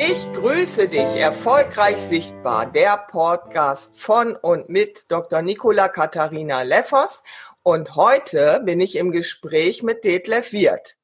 Ich 0.00 0.32
grüße 0.32 0.88
dich, 0.88 1.16
erfolgreich 1.16 1.98
sichtbar, 1.98 2.70
der 2.70 2.96
Podcast 3.10 4.00
von 4.00 4.36
und 4.36 4.68
mit 4.68 5.10
Dr. 5.10 5.42
Nicola 5.42 5.88
Katharina 5.88 6.62
Leffers. 6.62 7.24
Und 7.64 7.96
heute 7.96 8.62
bin 8.64 8.80
ich 8.80 8.94
im 8.94 9.10
Gespräch 9.10 9.82
mit 9.82 10.04
Detlef 10.04 10.52
Wirth. 10.52 10.96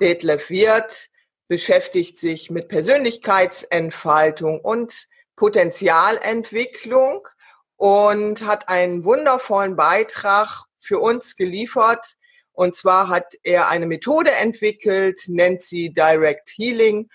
Detlef 0.00 0.48
Wirth 0.48 1.10
beschäftigt 1.48 2.16
sich 2.16 2.50
mit 2.50 2.68
Persönlichkeitsentfaltung 2.68 4.60
und 4.62 5.06
Potenzialentwicklung 5.36 7.28
und 7.76 8.46
hat 8.46 8.70
einen 8.70 9.04
wundervollen 9.04 9.76
Beitrag 9.76 10.64
für 10.78 10.98
uns 10.98 11.36
geliefert. 11.36 12.16
Und 12.52 12.74
zwar 12.74 13.08
hat 13.08 13.34
er 13.42 13.68
eine 13.68 13.86
Methode 13.86 14.30
entwickelt, 14.30 15.24
nennt 15.26 15.60
sie 15.60 15.92
Direct 15.92 16.48
Healing 16.56 17.10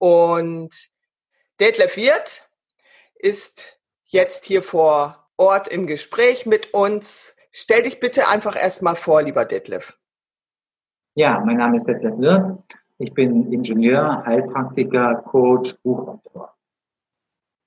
und 0.00 0.70
Detlef 1.60 1.96
Wirth 1.96 2.48
ist 3.14 3.78
jetzt 4.06 4.46
hier 4.46 4.62
vor 4.62 5.28
Ort 5.36 5.68
im 5.68 5.86
Gespräch 5.86 6.46
mit 6.46 6.72
uns. 6.72 7.34
Stell 7.52 7.82
dich 7.82 8.00
bitte 8.00 8.26
einfach 8.28 8.56
erstmal 8.56 8.96
vor, 8.96 9.22
lieber 9.22 9.44
Detlef. 9.44 9.98
Ja, 11.16 11.40
mein 11.44 11.58
Name 11.58 11.76
ist 11.76 11.86
Detlef 11.86 12.18
Wirth. 12.18 12.62
Ich 12.96 13.12
bin 13.12 13.52
Ingenieur, 13.52 14.24
Heilpraktiker, 14.24 15.16
Coach, 15.16 15.76
Buchautor. 15.82 16.54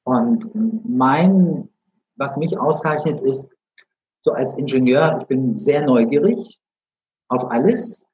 Und 0.03 0.49
mein, 0.85 1.69
was 2.15 2.35
mich 2.35 2.57
auszeichnet, 2.57 3.21
ist, 3.21 3.51
so 4.21 4.31
als 4.31 4.55
Ingenieur, 4.55 5.19
ich 5.21 5.27
bin 5.27 5.55
sehr 5.55 5.85
neugierig 5.85 6.59
auf 7.27 7.51
alles. 7.51 8.07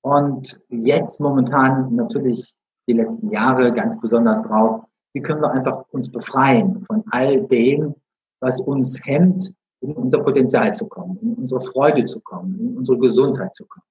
Und 0.00 0.60
jetzt 0.68 1.20
momentan 1.20 1.94
natürlich 1.94 2.56
die 2.88 2.94
letzten 2.94 3.30
Jahre 3.30 3.72
ganz 3.72 3.98
besonders 4.00 4.42
drauf, 4.42 4.84
wie 5.14 5.22
können 5.22 5.42
wir 5.42 5.52
einfach 5.52 5.84
uns 5.90 6.10
befreien 6.10 6.82
von 6.82 7.04
all 7.10 7.46
dem, 7.46 7.94
was 8.40 8.60
uns 8.60 8.98
hemmt, 9.04 9.52
in 9.80 9.92
unser 9.94 10.22
Potenzial 10.22 10.74
zu 10.74 10.86
kommen, 10.86 11.18
in 11.20 11.34
unsere 11.34 11.60
Freude 11.60 12.04
zu 12.04 12.20
kommen, 12.20 12.58
in 12.58 12.76
unsere 12.78 12.98
Gesundheit 12.98 13.54
zu 13.54 13.66
kommen. 13.66 13.84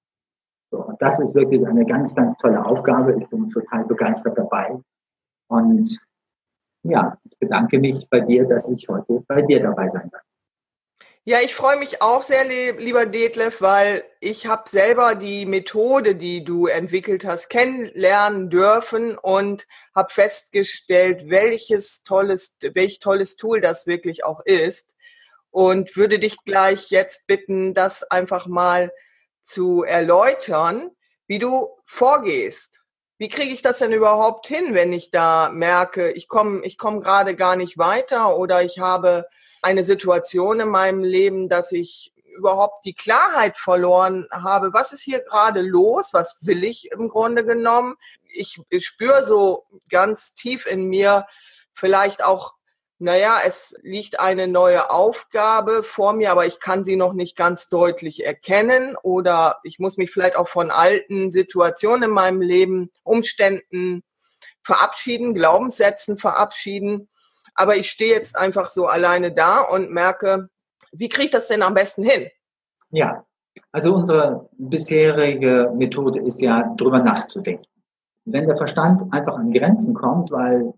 So, 0.72 0.86
und 0.86 1.02
das 1.02 1.19
ist 1.19 1.36
wirklich 1.36 1.67
eine 1.67 1.86
ganz, 1.86 2.16
ganz 2.16 2.36
tolle 2.38 2.66
Aufgabe. 2.66 3.17
Ich 3.19 3.28
bin 3.28 3.50
total 3.50 3.86
begeistert 3.86 4.38
dabei. 4.38 4.80
Und 5.50 6.00
ja, 6.84 7.17
ich 7.25 7.38
bedanke 7.38 7.78
mich 7.78 8.09
bei 8.09 8.22
dir, 8.22 8.47
dass 8.47 8.69
ich 8.69 8.88
heute 8.88 9.22
bei 9.28 9.42
dir 9.42 9.62
dabei 9.62 9.89
sein 9.89 10.09
darf. 10.09 10.23
Ja, 11.24 11.40
ich 11.40 11.54
freue 11.54 11.78
mich 11.78 12.02
auch 12.02 12.24
sehr, 12.24 12.46
lieber 12.46 13.06
Detlef, 13.06 13.62
weil 13.62 14.04
ich 14.22 14.48
habe 14.48 14.68
selber 14.68 15.14
die 15.14 15.46
Methode, 15.46 16.16
die 16.16 16.44
du 16.44 16.66
entwickelt 16.66 17.26
hast, 17.26 17.48
kennenlernen 17.50 18.50
dürfen 18.50 19.20
und 19.20 19.68
habe 19.94 20.12
festgestellt, 20.12 21.30
welches 21.30 22.02
tolles, 22.02 22.58
welch 22.74 22.98
tolles 22.98 23.36
Tool 23.36 23.62
das 23.62 23.86
wirklich 23.86 24.26
auch 24.26 24.40
ist. 24.46 24.90
Und 25.52 25.96
würde 25.96 26.18
dich 26.18 26.38
gleich 26.44 26.90
jetzt 26.90 27.28
bitten, 27.28 27.76
das 27.76 28.02
einfach 28.04 28.48
mal 28.48 28.92
zu 29.44 29.84
erläutern, 29.84 30.90
wie 31.28 31.38
du 31.38 31.70
vorgehst. 31.86 32.80
Wie 33.20 33.30
kriege 33.30 33.54
ich 33.54 33.62
das 33.62 33.78
denn 33.78 33.94
überhaupt 33.94 34.48
hin, 34.48 34.74
wenn 34.74 34.92
ich 34.92 35.12
da 35.12 35.50
merke, 35.54 36.10
ich 36.14 36.28
komme 36.28 36.66
ich 36.66 36.80
komm 36.80 37.00
gerade 37.00 37.36
gar 37.36 37.56
nicht 37.56 37.78
weiter 37.78 38.38
oder 38.38 38.64
ich 38.64 38.80
habe 38.80 39.28
eine 39.62 39.84
Situation 39.84 40.60
in 40.60 40.70
meinem 40.70 41.04
Leben, 41.04 41.50
dass 41.50 41.72
ich 41.72 42.14
überhaupt 42.36 42.86
die 42.86 42.94
Klarheit 42.94 43.58
verloren 43.58 44.28
habe, 44.32 44.74
was 44.74 44.94
ist 44.94 45.02
hier 45.02 45.20
gerade 45.20 45.62
los, 45.62 46.14
was 46.14 46.38
will 46.42 46.64
ich 46.64 46.92
im 46.92 47.10
Grunde 47.10 47.46
genommen. 47.46 47.96
Ich, 48.34 48.60
ich 48.70 48.86
spüre 48.86 49.24
so 49.24 49.66
ganz 49.90 50.34
tief 50.34 50.66
in 50.66 50.86
mir 50.86 51.28
vielleicht 51.74 52.24
auch, 52.24 52.54
naja, 53.00 53.40
es 53.46 53.76
liegt 53.82 54.20
eine 54.20 54.48
neue 54.48 54.92
Aufgabe 54.92 55.84
vor 55.84 56.14
mir, 56.14 56.32
aber 56.32 56.46
ich 56.46 56.60
kann 56.60 56.84
sie 56.84 56.96
noch 56.96 57.14
nicht 57.14 57.36
ganz 57.36 57.68
deutlich 57.70 58.26
erkennen 58.26 58.96
oder 59.02 59.60
ich 59.64 59.80
muss 59.80 59.98
mich 59.98 60.12
vielleicht 60.12 60.36
auch 60.36 60.48
von 60.48 60.72
alten 60.72 61.32
Situationen 61.32 62.04
in 62.04 62.12
meinem 62.12 62.42
Leben, 62.42 62.92
Umständen 63.04 64.04
verabschieden, 64.62 65.34
Glaubenssätzen 65.34 66.18
verabschieden 66.18 67.10
aber 67.56 67.75
ich 67.75 67.89
stehe 67.89 68.13
jetzt 68.13 68.38
einfach 68.38 68.69
so 68.69 68.88
alleine 68.88 69.31
da 69.31 69.62
und 69.62 69.91
merke, 69.91 70.50
wie 70.91 71.09
kriege 71.09 71.25
ich 71.25 71.31
das 71.31 71.47
denn 71.47 71.63
am 71.63 71.73
besten 71.73 72.03
hin? 72.03 72.28
Ja, 72.89 73.25
also 73.72 73.95
unsere 73.95 74.50
bisherige 74.57 75.72
Methode 75.75 76.22
ist 76.22 76.41
ja, 76.41 76.73
drüber 76.75 77.00
nachzudenken. 77.00 77.66
Wenn 78.25 78.47
der 78.47 78.57
Verstand 78.57 79.01
einfach 79.13 79.35
an 79.38 79.51
Grenzen 79.51 79.94
kommt, 79.94 80.31
weil 80.31 80.73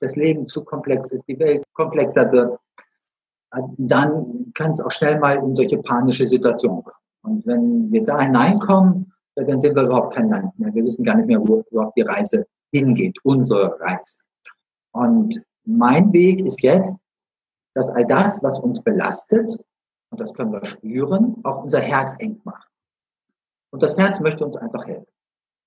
das 0.00 0.16
Leben 0.16 0.48
zu 0.48 0.64
komplex 0.64 1.10
ist, 1.12 1.26
die 1.28 1.38
Welt 1.38 1.62
komplexer 1.74 2.30
wird, 2.32 2.58
dann 3.76 4.52
kann 4.54 4.70
es 4.70 4.80
auch 4.80 4.90
schnell 4.90 5.18
mal 5.18 5.36
in 5.36 5.54
solche 5.54 5.78
panische 5.78 6.26
Situationen 6.26 6.84
kommen. 6.84 6.96
Und 7.22 7.46
wenn 7.46 7.92
wir 7.92 8.04
da 8.04 8.20
hineinkommen, 8.20 9.12
dann 9.34 9.60
sind 9.60 9.74
wir 9.74 9.82
überhaupt 9.82 10.14
kein 10.14 10.30
Land 10.30 10.58
mehr. 10.58 10.72
Wir 10.74 10.84
wissen 10.84 11.04
gar 11.04 11.16
nicht 11.16 11.26
mehr, 11.26 11.40
wo 11.40 11.62
überhaupt 11.70 11.96
die 11.96 12.02
Reise 12.02 12.46
hingeht, 12.72 13.18
unsere 13.24 13.78
Reise. 13.80 14.22
Und 14.92 15.40
mein 15.64 16.12
Weg 16.12 16.44
ist 16.44 16.62
jetzt, 16.62 16.96
dass 17.74 17.88
all 17.90 18.06
das, 18.06 18.42
was 18.42 18.58
uns 18.58 18.80
belastet, 18.82 19.58
und 20.10 20.20
das 20.20 20.34
können 20.34 20.52
wir 20.52 20.64
spüren, 20.64 21.36
auch 21.44 21.62
unser 21.62 21.80
Herz 21.80 22.16
eng 22.18 22.40
macht. 22.44 22.68
Und 23.70 23.82
das 23.82 23.96
Herz 23.96 24.20
möchte 24.20 24.44
uns 24.44 24.56
einfach 24.56 24.86
helfen. 24.86 25.06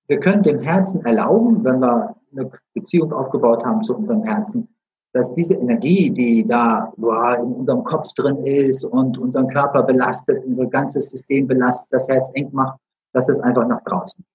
Wir 0.07 0.19
können 0.19 0.43
dem 0.43 0.59
Herzen 0.59 1.05
erlauben, 1.05 1.63
wenn 1.63 1.79
wir 1.79 2.15
eine 2.31 2.51
Beziehung 2.73 3.13
aufgebaut 3.13 3.63
haben 3.63 3.83
zu 3.83 3.95
unserem 3.95 4.23
Herzen, 4.23 4.67
dass 5.13 5.33
diese 5.33 5.55
Energie, 5.55 6.09
die 6.09 6.45
da 6.45 6.91
boah, 6.97 7.37
in 7.37 7.53
unserem 7.53 7.83
Kopf 7.83 8.11
drin 8.13 8.43
ist 8.43 8.83
und 8.83 9.17
unseren 9.17 9.47
Körper 9.47 9.83
belastet, 9.83 10.43
unser 10.45 10.65
ganzes 10.65 11.11
System 11.11 11.47
belastet, 11.47 11.93
das 11.93 12.09
Herz 12.09 12.31
eng 12.33 12.49
macht, 12.51 12.79
dass 13.13 13.29
es 13.29 13.39
einfach 13.39 13.65
nach 13.67 13.83
draußen. 13.83 14.25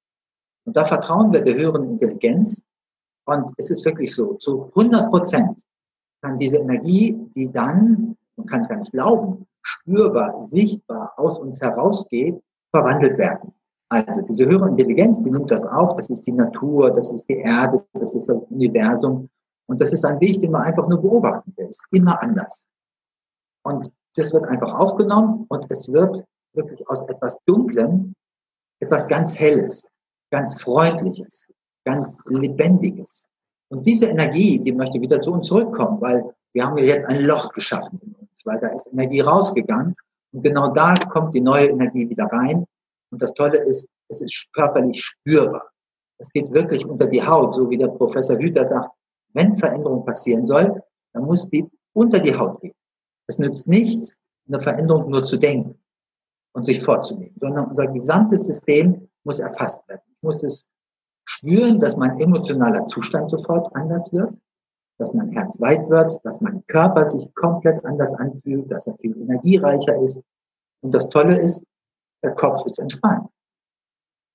Und 0.64 0.76
da 0.76 0.84
vertrauen 0.84 1.32
wir 1.32 1.42
der 1.42 1.54
höheren 1.54 1.90
Intelligenz, 1.90 2.64
und 3.28 3.52
es 3.58 3.68
ist 3.68 3.84
wirklich 3.84 4.14
so, 4.14 4.34
zu 4.34 4.70
100 4.74 5.10
Prozent 5.10 5.62
kann 6.22 6.38
diese 6.38 6.58
Energie, 6.58 7.14
die 7.34 7.52
dann, 7.52 8.16
man 8.36 8.46
kann 8.46 8.60
es 8.60 8.68
gar 8.68 8.78
nicht 8.78 8.92
glauben, 8.92 9.46
spürbar, 9.62 10.40
sichtbar 10.40 11.12
aus 11.18 11.38
uns 11.38 11.60
herausgeht, 11.60 12.42
verwandelt 12.70 13.18
werden. 13.18 13.52
Also 13.90 14.22
diese 14.22 14.46
höhere 14.46 14.68
Intelligenz, 14.68 15.22
die 15.22 15.30
nimmt 15.30 15.50
das 15.50 15.66
auf, 15.66 15.94
das 15.96 16.08
ist 16.08 16.26
die 16.26 16.32
Natur, 16.32 16.90
das 16.90 17.12
ist 17.12 17.28
die 17.28 17.36
Erde, 17.36 17.84
das 17.92 18.14
ist 18.14 18.30
das 18.30 18.38
Universum. 18.48 19.28
Und 19.66 19.78
das 19.78 19.92
ist 19.92 20.06
ein 20.06 20.18
Weg, 20.20 20.40
den 20.40 20.52
man 20.52 20.62
einfach 20.62 20.88
nur 20.88 21.02
beobachten 21.02 21.52
will. 21.56 21.66
ist 21.66 21.84
immer 21.90 22.22
anders. 22.22 22.66
Und 23.62 23.90
das 24.16 24.32
wird 24.32 24.46
einfach 24.46 24.72
aufgenommen 24.72 25.44
und 25.50 25.70
es 25.70 25.92
wird 25.92 26.24
wirklich 26.54 26.88
aus 26.88 27.02
etwas 27.02 27.36
Dunklem 27.44 28.14
etwas 28.80 29.06
ganz 29.06 29.38
Helles, 29.38 29.86
ganz 30.30 30.62
Freundliches, 30.62 31.46
ganz 31.88 32.22
Lebendiges. 32.26 33.28
Und 33.70 33.86
diese 33.86 34.06
Energie, 34.06 34.58
die 34.58 34.72
möchte 34.72 35.00
wieder 35.00 35.20
zu 35.20 35.32
uns 35.32 35.46
zurückkommen, 35.46 36.00
weil 36.00 36.34
wir 36.52 36.64
haben 36.64 36.76
jetzt 36.78 37.06
ein 37.06 37.22
Loch 37.22 37.50
geschaffen 37.52 37.98
in 38.02 38.14
uns, 38.14 38.44
weil 38.44 38.60
da 38.60 38.68
ist 38.68 38.86
Energie 38.92 39.20
rausgegangen. 39.20 39.94
Und 40.32 40.42
genau 40.42 40.68
da 40.68 40.94
kommt 40.94 41.34
die 41.34 41.40
neue 41.40 41.68
Energie 41.68 42.08
wieder 42.08 42.26
rein. 42.26 42.64
Und 43.10 43.22
das 43.22 43.32
Tolle 43.32 43.58
ist, 43.60 43.88
es 44.08 44.20
ist 44.20 44.46
körperlich 44.52 45.00
spürbar. 45.02 45.70
Es 46.18 46.30
geht 46.32 46.52
wirklich 46.52 46.84
unter 46.84 47.06
die 47.06 47.22
Haut, 47.22 47.54
so 47.54 47.70
wie 47.70 47.78
der 47.78 47.88
Professor 47.88 48.36
Hüter 48.38 48.64
sagt, 48.66 48.90
wenn 49.34 49.56
Veränderung 49.56 50.04
passieren 50.04 50.46
soll, 50.46 50.82
dann 51.14 51.24
muss 51.24 51.48
die 51.48 51.66
unter 51.94 52.18
die 52.18 52.34
Haut 52.34 52.60
gehen. 52.60 52.74
Es 53.28 53.38
nützt 53.38 53.66
nichts, 53.66 54.16
eine 54.46 54.60
Veränderung 54.60 55.10
nur 55.10 55.24
zu 55.24 55.36
denken 55.36 55.78
und 56.52 56.64
sich 56.64 56.82
vorzunehmen, 56.82 57.36
sondern 57.40 57.66
unser 57.66 57.86
gesamtes 57.86 58.44
System 58.44 59.08
muss 59.24 59.38
erfasst 59.38 59.86
werden. 59.88 60.02
Ich 60.10 60.22
muss 60.22 60.42
es 60.42 60.70
spüren, 61.28 61.78
dass 61.80 61.96
mein 61.96 62.18
emotionaler 62.18 62.86
Zustand 62.86 63.30
sofort 63.30 63.74
anders 63.76 64.12
wird, 64.12 64.32
dass 64.98 65.12
mein 65.14 65.30
Herz 65.30 65.60
weit 65.60 65.88
wird, 65.88 66.24
dass 66.24 66.40
mein 66.40 66.64
Körper 66.66 67.08
sich 67.08 67.32
komplett 67.34 67.84
anders 67.84 68.14
anfühlt, 68.14 68.70
dass 68.70 68.86
er 68.86 68.96
viel 68.96 69.16
energiereicher 69.16 70.00
ist. 70.02 70.20
Und 70.80 70.94
das 70.94 71.08
Tolle 71.08 71.38
ist, 71.38 71.64
der 72.22 72.34
Kopf 72.34 72.64
ist 72.66 72.78
entspannt. 72.78 73.28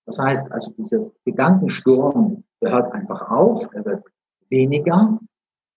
Das 0.05 0.19
heißt 0.19 0.51
also, 0.51 0.71
dieser 0.71 1.01
Gedankensturm, 1.25 2.43
der 2.61 2.71
hört 2.71 2.91
einfach 2.93 3.29
auf, 3.29 3.67
er 3.73 3.85
wird 3.85 4.03
weniger 4.49 5.19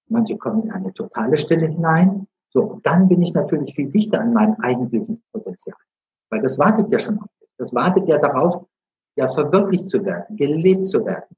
manche 0.09 0.37
kommen 0.37 0.65
in 0.65 0.73
eine 0.73 0.93
totale 0.93 1.39
Stille 1.39 1.67
hinein. 1.67 2.27
So, 2.49 2.81
dann 2.83 3.09
bin 3.09 3.23
ich 3.23 3.35
natürlich 3.35 3.75
viel 3.75 3.91
dichter 3.91 4.21
an 4.21 4.33
meinem 4.33 4.55
eigentlichen 4.61 5.23
Potenzial. 5.33 5.77
Weil 6.31 6.43
das 6.43 6.59
wartet 6.59 6.91
ja 6.91 6.99
schon 6.99 7.19
auf 7.19 7.29
mich. 7.41 7.51
Das 7.59 7.75
wartet 7.75 8.09
ja 8.09 8.19
darauf, 8.19 8.67
ja 9.17 9.29
verwirklicht 9.29 9.89
zu 9.89 10.05
werden, 10.05 10.37
gelebt 10.37 10.87
zu 10.87 11.05
werden. 11.05 11.37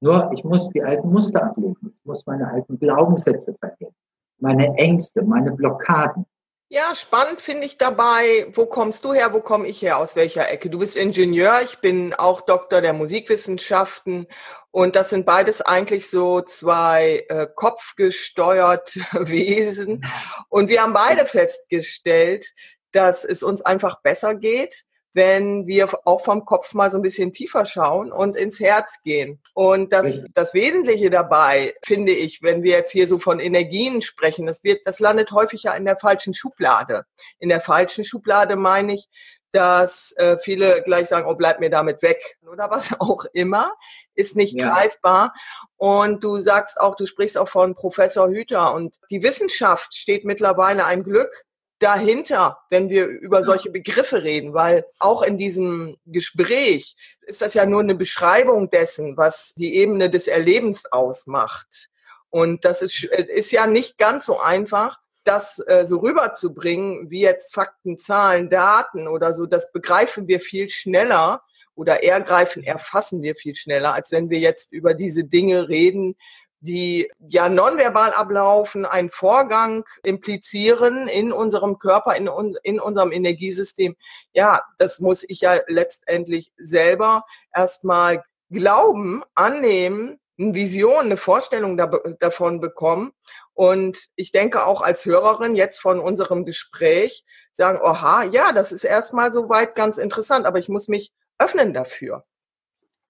Nur 0.00 0.30
ich 0.32 0.44
muss 0.44 0.70
die 0.70 0.82
alten 0.82 1.10
Muster 1.10 1.44
ablegen. 1.44 1.76
Ich 1.82 2.04
muss 2.04 2.24
meine 2.26 2.50
alten 2.50 2.78
Glaubenssätze 2.78 3.54
verlieren. 3.58 3.94
Meine 4.38 4.74
Ängste, 4.78 5.22
meine 5.22 5.52
Blockaden. 5.52 6.24
Ja, 6.72 6.94
spannend 6.94 7.40
finde 7.40 7.66
ich 7.66 7.78
dabei, 7.78 8.46
wo 8.54 8.64
kommst 8.64 9.04
du 9.04 9.12
her, 9.12 9.32
wo 9.32 9.40
komme 9.40 9.66
ich 9.66 9.82
her, 9.82 9.98
aus 9.98 10.14
welcher 10.14 10.52
Ecke? 10.52 10.70
Du 10.70 10.78
bist 10.78 10.96
Ingenieur, 10.96 11.60
ich 11.64 11.80
bin 11.80 12.14
auch 12.14 12.42
Doktor 12.42 12.80
der 12.80 12.92
Musikwissenschaften 12.92 14.28
und 14.70 14.94
das 14.94 15.10
sind 15.10 15.26
beides 15.26 15.60
eigentlich 15.62 16.08
so 16.08 16.42
zwei 16.42 17.26
äh, 17.28 17.48
kopfgesteuerte 17.52 19.00
Wesen. 19.28 20.04
Und 20.48 20.68
wir 20.68 20.82
haben 20.82 20.92
beide 20.92 21.26
festgestellt, 21.26 22.46
dass 22.92 23.24
es 23.24 23.42
uns 23.42 23.62
einfach 23.62 24.00
besser 24.02 24.36
geht, 24.36 24.84
wenn 25.12 25.66
wir 25.66 25.88
auch 26.04 26.22
vom 26.22 26.44
Kopf 26.44 26.72
mal 26.74 26.90
so 26.90 26.98
ein 26.98 27.02
bisschen 27.02 27.32
tiefer 27.32 27.66
schauen 27.66 28.12
und 28.12 28.36
ins 28.36 28.60
Herz 28.60 29.02
gehen. 29.02 29.40
Und 29.54 29.92
das, 29.92 30.24
das 30.34 30.54
Wesentliche 30.54 31.10
dabei, 31.10 31.74
finde 31.84 32.12
ich, 32.12 32.42
wenn 32.42 32.62
wir 32.62 32.72
jetzt 32.72 32.92
hier 32.92 33.08
so 33.08 33.18
von 33.18 33.40
Energien 33.40 34.02
sprechen, 34.02 34.46
das 34.46 34.62
wird, 34.62 34.82
das 34.84 35.00
landet 35.00 35.32
häufig 35.32 35.64
ja 35.64 35.74
in 35.74 35.84
der 35.84 35.98
falschen 35.98 36.34
Schublade. 36.34 37.04
In 37.38 37.48
der 37.48 37.60
falschen 37.60 38.04
Schublade 38.04 38.54
meine 38.56 38.94
ich, 38.94 39.08
dass 39.52 40.12
äh, 40.16 40.38
viele 40.38 40.82
gleich 40.82 41.08
sagen, 41.08 41.28
oh, 41.28 41.34
bleib 41.34 41.58
mir 41.60 41.70
damit 41.70 42.02
weg 42.02 42.38
oder 42.50 42.70
was 42.70 42.90
auch 43.00 43.24
immer, 43.32 43.72
ist 44.14 44.36
nicht 44.36 44.58
ja. 44.58 44.70
greifbar. 44.70 45.34
Und 45.76 46.22
du 46.22 46.40
sagst 46.40 46.80
auch, 46.80 46.94
du 46.94 47.06
sprichst 47.06 47.36
auch 47.36 47.48
von 47.48 47.74
Professor 47.74 48.28
Hüter 48.28 48.74
und 48.74 48.96
die 49.10 49.22
Wissenschaft 49.22 49.94
steht 49.94 50.24
mittlerweile 50.24 50.84
ein 50.84 51.02
Glück 51.02 51.44
dahinter, 51.80 52.58
wenn 52.68 52.88
wir 52.88 53.06
über 53.06 53.42
solche 53.42 53.70
Begriffe 53.70 54.22
reden, 54.22 54.54
weil 54.54 54.84
auch 54.98 55.22
in 55.22 55.38
diesem 55.38 55.96
Gespräch 56.06 56.94
ist 57.22 57.40
das 57.40 57.54
ja 57.54 57.66
nur 57.66 57.80
eine 57.80 57.94
Beschreibung 57.94 58.70
dessen, 58.70 59.16
was 59.16 59.54
die 59.54 59.74
Ebene 59.76 60.10
des 60.10 60.28
Erlebens 60.28 60.86
ausmacht. 60.92 61.88
Und 62.28 62.64
das 62.64 62.82
ist, 62.82 63.04
ist 63.04 63.50
ja 63.50 63.66
nicht 63.66 63.98
ganz 63.98 64.26
so 64.26 64.38
einfach, 64.38 65.00
das 65.24 65.62
äh, 65.66 65.86
so 65.86 65.98
rüberzubringen, 65.98 67.10
wie 67.10 67.22
jetzt 67.22 67.54
Fakten, 67.54 67.98
Zahlen, 67.98 68.50
Daten 68.50 69.08
oder 69.08 69.34
so. 69.34 69.46
Das 69.46 69.72
begreifen 69.72 70.28
wir 70.28 70.40
viel 70.40 70.70
schneller 70.70 71.42
oder 71.74 72.02
ergreifen, 72.04 72.62
erfassen 72.62 73.22
wir 73.22 73.34
viel 73.36 73.54
schneller, 73.54 73.94
als 73.94 74.12
wenn 74.12 74.28
wir 74.28 74.38
jetzt 74.38 74.72
über 74.72 74.92
diese 74.94 75.24
Dinge 75.24 75.68
reden, 75.68 76.16
die 76.60 77.10
ja 77.18 77.48
nonverbal 77.48 78.12
ablaufen, 78.12 78.84
einen 78.84 79.10
Vorgang 79.10 79.84
implizieren 80.02 81.08
in 81.08 81.32
unserem 81.32 81.78
Körper, 81.78 82.14
in, 82.16 82.28
in 82.62 82.80
unserem 82.80 83.12
Energiesystem. 83.12 83.96
Ja, 84.32 84.62
das 84.78 85.00
muss 85.00 85.24
ich 85.26 85.40
ja 85.40 85.58
letztendlich 85.66 86.52
selber 86.56 87.24
erstmal 87.54 88.22
glauben, 88.50 89.22
annehmen, 89.34 90.18
eine 90.38 90.54
Vision, 90.54 91.06
eine 91.06 91.16
Vorstellung 91.16 91.76
da, 91.76 91.86
davon 92.18 92.60
bekommen. 92.60 93.12
Und 93.54 94.06
ich 94.16 94.32
denke 94.32 94.64
auch 94.64 94.80
als 94.80 95.04
Hörerin 95.04 95.54
jetzt 95.54 95.80
von 95.80 96.00
unserem 96.00 96.44
Gespräch 96.44 97.24
sagen, 97.52 97.78
oha, 97.82 98.24
ja, 98.24 98.52
das 98.52 98.72
ist 98.72 98.84
erstmal 98.84 99.32
soweit 99.32 99.74
ganz 99.74 99.98
interessant, 99.98 100.46
aber 100.46 100.58
ich 100.58 100.68
muss 100.68 100.88
mich 100.88 101.12
öffnen 101.38 101.74
dafür. 101.74 102.24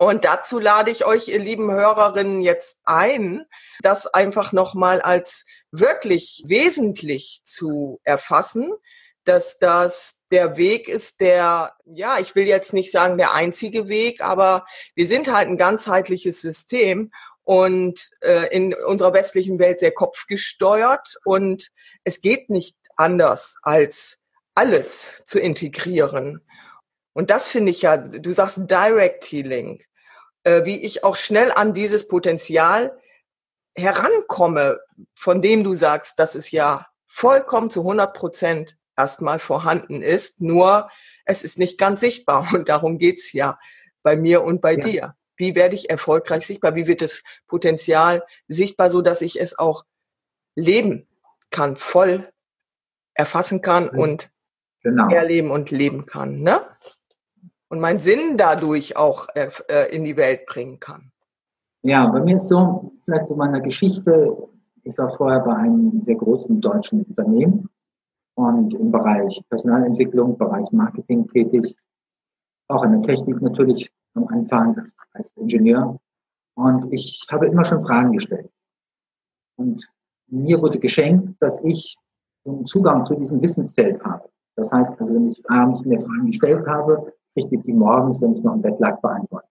Und 0.02 0.24
dazu 0.24 0.58
lade 0.58 0.90
ich 0.90 1.04
euch, 1.04 1.28
ihr 1.28 1.38
lieben 1.38 1.70
Hörerinnen, 1.70 2.40
jetzt 2.40 2.78
ein, 2.84 3.44
das 3.82 4.06
einfach 4.06 4.50
nochmal 4.52 5.02
als 5.02 5.44
wirklich 5.72 6.42
wesentlich 6.46 7.42
zu 7.44 8.00
erfassen, 8.02 8.72
dass 9.24 9.58
das 9.58 10.22
der 10.30 10.56
Weg 10.56 10.88
ist, 10.88 11.20
der, 11.20 11.74
ja, 11.84 12.18
ich 12.18 12.34
will 12.34 12.46
jetzt 12.46 12.72
nicht 12.72 12.90
sagen 12.92 13.18
der 13.18 13.34
einzige 13.34 13.88
Weg, 13.88 14.22
aber 14.22 14.64
wir 14.94 15.06
sind 15.06 15.30
halt 15.30 15.48
ein 15.48 15.58
ganzheitliches 15.58 16.40
System 16.40 17.12
und 17.42 18.08
äh, 18.22 18.46
in 18.56 18.72
unserer 18.72 19.12
westlichen 19.12 19.58
Welt 19.58 19.80
sehr 19.80 19.92
kopfgesteuert 19.92 21.16
und 21.24 21.68
es 22.04 22.22
geht 22.22 22.48
nicht 22.48 22.74
anders 22.96 23.56
als 23.60 24.18
alles 24.54 25.22
zu 25.26 25.38
integrieren. 25.38 26.40
Und 27.12 27.28
das 27.28 27.48
finde 27.48 27.70
ich 27.70 27.82
ja, 27.82 27.98
du 27.98 28.32
sagst 28.32 28.62
Direct 28.70 29.26
Healing 29.26 29.82
äh, 30.50 30.64
wie 30.64 30.82
ich 30.82 31.04
auch 31.04 31.16
schnell 31.16 31.52
an 31.52 31.72
dieses 31.72 32.08
Potenzial 32.08 32.98
herankomme, 33.76 34.80
von 35.14 35.42
dem 35.42 35.62
du 35.62 35.74
sagst, 35.74 36.18
dass 36.18 36.34
es 36.34 36.50
ja 36.50 36.86
vollkommen 37.06 37.70
zu 37.70 37.80
100 37.80 38.12
Prozent 38.14 38.76
erstmal 38.96 39.38
vorhanden 39.38 40.02
ist, 40.02 40.40
nur 40.40 40.90
es 41.24 41.44
ist 41.44 41.58
nicht 41.58 41.78
ganz 41.78 42.00
sichtbar 42.00 42.48
und 42.52 42.68
darum 42.68 42.98
geht's 42.98 43.32
ja 43.32 43.58
bei 44.02 44.16
mir 44.16 44.42
und 44.42 44.60
bei 44.60 44.74
ja. 44.74 44.84
dir. 44.84 45.14
Wie 45.36 45.54
werde 45.54 45.74
ich 45.74 45.88
erfolgreich 45.88 46.46
sichtbar? 46.46 46.74
Wie 46.74 46.86
wird 46.86 47.00
das 47.00 47.22
Potenzial 47.46 48.22
sichtbar, 48.48 48.90
so 48.90 49.00
dass 49.00 49.22
ich 49.22 49.40
es 49.40 49.58
auch 49.58 49.84
leben 50.54 51.08
kann, 51.50 51.76
voll 51.76 52.30
erfassen 53.14 53.62
kann 53.62 53.88
und 53.88 54.30
genau. 54.82 55.08
erleben 55.08 55.50
und 55.50 55.70
leben 55.70 56.06
kann, 56.06 56.40
ne? 56.40 56.60
Und 57.70 57.80
meinen 57.80 58.00
Sinn 58.00 58.36
dadurch 58.36 58.96
auch 58.96 59.28
äh, 59.34 59.48
äh, 59.68 59.94
in 59.94 60.04
die 60.04 60.16
Welt 60.16 60.44
bringen 60.46 60.78
kann. 60.78 61.10
Ja, 61.82 62.06
bei 62.08 62.20
mir 62.20 62.36
ist 62.36 62.48
so, 62.48 62.92
vielleicht 63.04 63.28
zu 63.28 63.36
meiner 63.36 63.60
Geschichte, 63.60 64.36
ich 64.82 64.98
war 64.98 65.16
vorher 65.16 65.40
bei 65.40 65.54
einem 65.54 66.02
sehr 66.04 66.16
großen 66.16 66.60
deutschen 66.60 67.04
Unternehmen 67.04 67.70
und 68.34 68.74
im 68.74 68.90
Bereich 68.90 69.42
Personalentwicklung, 69.48 70.36
Bereich 70.36 70.70
Marketing 70.72 71.26
tätig, 71.28 71.76
auch 72.68 72.82
in 72.84 72.92
der 72.92 73.02
Technik 73.02 73.40
natürlich 73.40 73.90
am 74.14 74.26
Anfang 74.28 74.90
als 75.12 75.32
Ingenieur. 75.36 75.98
Und 76.54 76.92
ich 76.92 77.24
habe 77.30 77.46
immer 77.46 77.64
schon 77.64 77.80
Fragen 77.80 78.12
gestellt. 78.12 78.50
Und 79.56 79.88
mir 80.26 80.60
wurde 80.60 80.78
geschenkt, 80.78 81.36
dass 81.40 81.62
ich 81.64 81.96
einen 82.44 82.66
Zugang 82.66 83.06
zu 83.06 83.14
diesem 83.14 83.40
Wissensfeld 83.40 84.02
habe. 84.04 84.28
Das 84.56 84.72
heißt 84.72 85.00
also, 85.00 85.14
wenn 85.14 85.30
ich 85.30 85.50
abends 85.50 85.84
mir 85.84 86.00
Fragen 86.00 86.26
gestellt 86.26 86.66
habe, 86.66 87.12
kriegte 87.34 87.58
die 87.58 87.72
morgens, 87.72 88.20
wenn 88.20 88.36
ich 88.36 88.42
noch 88.42 88.54
im 88.54 88.62
Bett 88.62 88.78
lag, 88.80 89.00
beantwortet. 89.00 89.48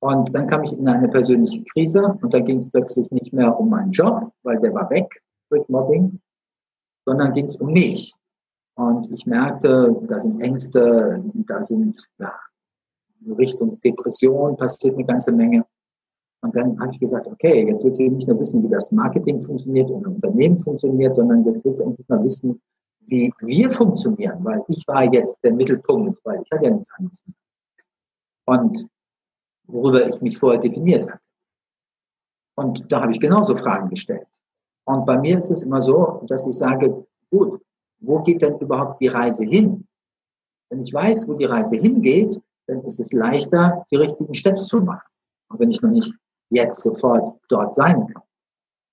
Und 0.00 0.34
dann 0.34 0.46
kam 0.46 0.62
ich 0.64 0.72
in 0.72 0.88
eine 0.88 1.08
persönliche 1.08 1.64
Krise 1.64 2.16
und 2.20 2.32
da 2.32 2.38
ging 2.40 2.58
es 2.58 2.70
plötzlich 2.70 3.10
nicht 3.10 3.32
mehr 3.32 3.58
um 3.58 3.70
meinen 3.70 3.92
Job, 3.92 4.30
weil 4.42 4.60
der 4.60 4.74
war 4.74 4.88
weg 4.90 5.08
durch 5.50 5.66
Mobbing, 5.68 6.20
sondern 7.06 7.32
ging 7.32 7.46
es 7.46 7.56
um 7.56 7.72
mich. 7.72 8.14
Und 8.74 9.10
ich 9.10 9.24
merkte, 9.24 9.96
da 10.06 10.18
sind 10.18 10.40
Ängste, 10.42 11.24
da 11.46 11.64
sind 11.64 12.06
ja, 12.18 12.32
Richtung 13.38 13.80
Depression 13.80 14.56
passiert 14.56 14.94
eine 14.94 15.04
ganze 15.06 15.32
Menge. 15.32 15.64
Und 16.42 16.54
dann 16.54 16.78
habe 16.78 16.92
ich 16.92 17.00
gesagt, 17.00 17.26
okay, 17.26 17.66
jetzt 17.66 17.82
willst 17.82 17.98
du 17.98 18.10
nicht 18.10 18.28
nur 18.28 18.38
wissen, 18.38 18.62
wie 18.62 18.68
das 18.68 18.92
Marketing 18.92 19.40
funktioniert 19.40 19.90
und 19.90 20.06
ein 20.06 20.14
Unternehmen 20.16 20.58
funktioniert, 20.58 21.16
sondern 21.16 21.44
jetzt 21.46 21.64
willst 21.64 21.80
du 21.80 21.84
endlich 21.84 22.08
mal 22.08 22.22
wissen, 22.22 22.60
wie 23.06 23.32
wir 23.40 23.70
funktionieren, 23.70 24.44
weil 24.44 24.62
ich 24.68 24.86
war 24.86 25.04
jetzt 25.12 25.38
der 25.42 25.52
Mittelpunkt, 25.52 26.18
weil 26.24 26.42
ich 26.42 26.50
hatte 26.50 26.64
ja 26.64 26.70
nichts 26.70 26.90
anderes. 26.92 27.24
Und 28.46 28.88
worüber 29.66 30.08
ich 30.08 30.20
mich 30.20 30.38
vorher 30.38 30.60
definiert 30.60 31.08
hatte. 31.10 31.20
Und 32.56 32.90
da 32.90 33.02
habe 33.02 33.12
ich 33.12 33.20
genauso 33.20 33.54
Fragen 33.56 33.88
gestellt. 33.90 34.26
Und 34.84 35.04
bei 35.04 35.18
mir 35.18 35.38
ist 35.38 35.50
es 35.50 35.62
immer 35.62 35.82
so, 35.82 36.22
dass 36.28 36.46
ich 36.46 36.54
sage, 36.54 37.06
gut, 37.30 37.60
wo 38.00 38.22
geht 38.22 38.42
denn 38.42 38.58
überhaupt 38.58 39.00
die 39.00 39.08
Reise 39.08 39.44
hin? 39.44 39.86
Wenn 40.70 40.80
ich 40.80 40.92
weiß, 40.92 41.28
wo 41.28 41.34
die 41.34 41.44
Reise 41.44 41.76
hingeht, 41.76 42.40
dann 42.66 42.82
ist 42.84 43.00
es 43.00 43.12
leichter, 43.12 43.84
die 43.90 43.96
richtigen 43.96 44.34
Steps 44.34 44.66
zu 44.66 44.78
machen. 44.78 45.08
Auch 45.48 45.58
wenn 45.58 45.70
ich 45.70 45.82
noch 45.82 45.90
nicht 45.90 46.12
jetzt 46.50 46.80
sofort 46.80 47.38
dort 47.48 47.74
sein 47.74 48.06
kann. 48.06 48.22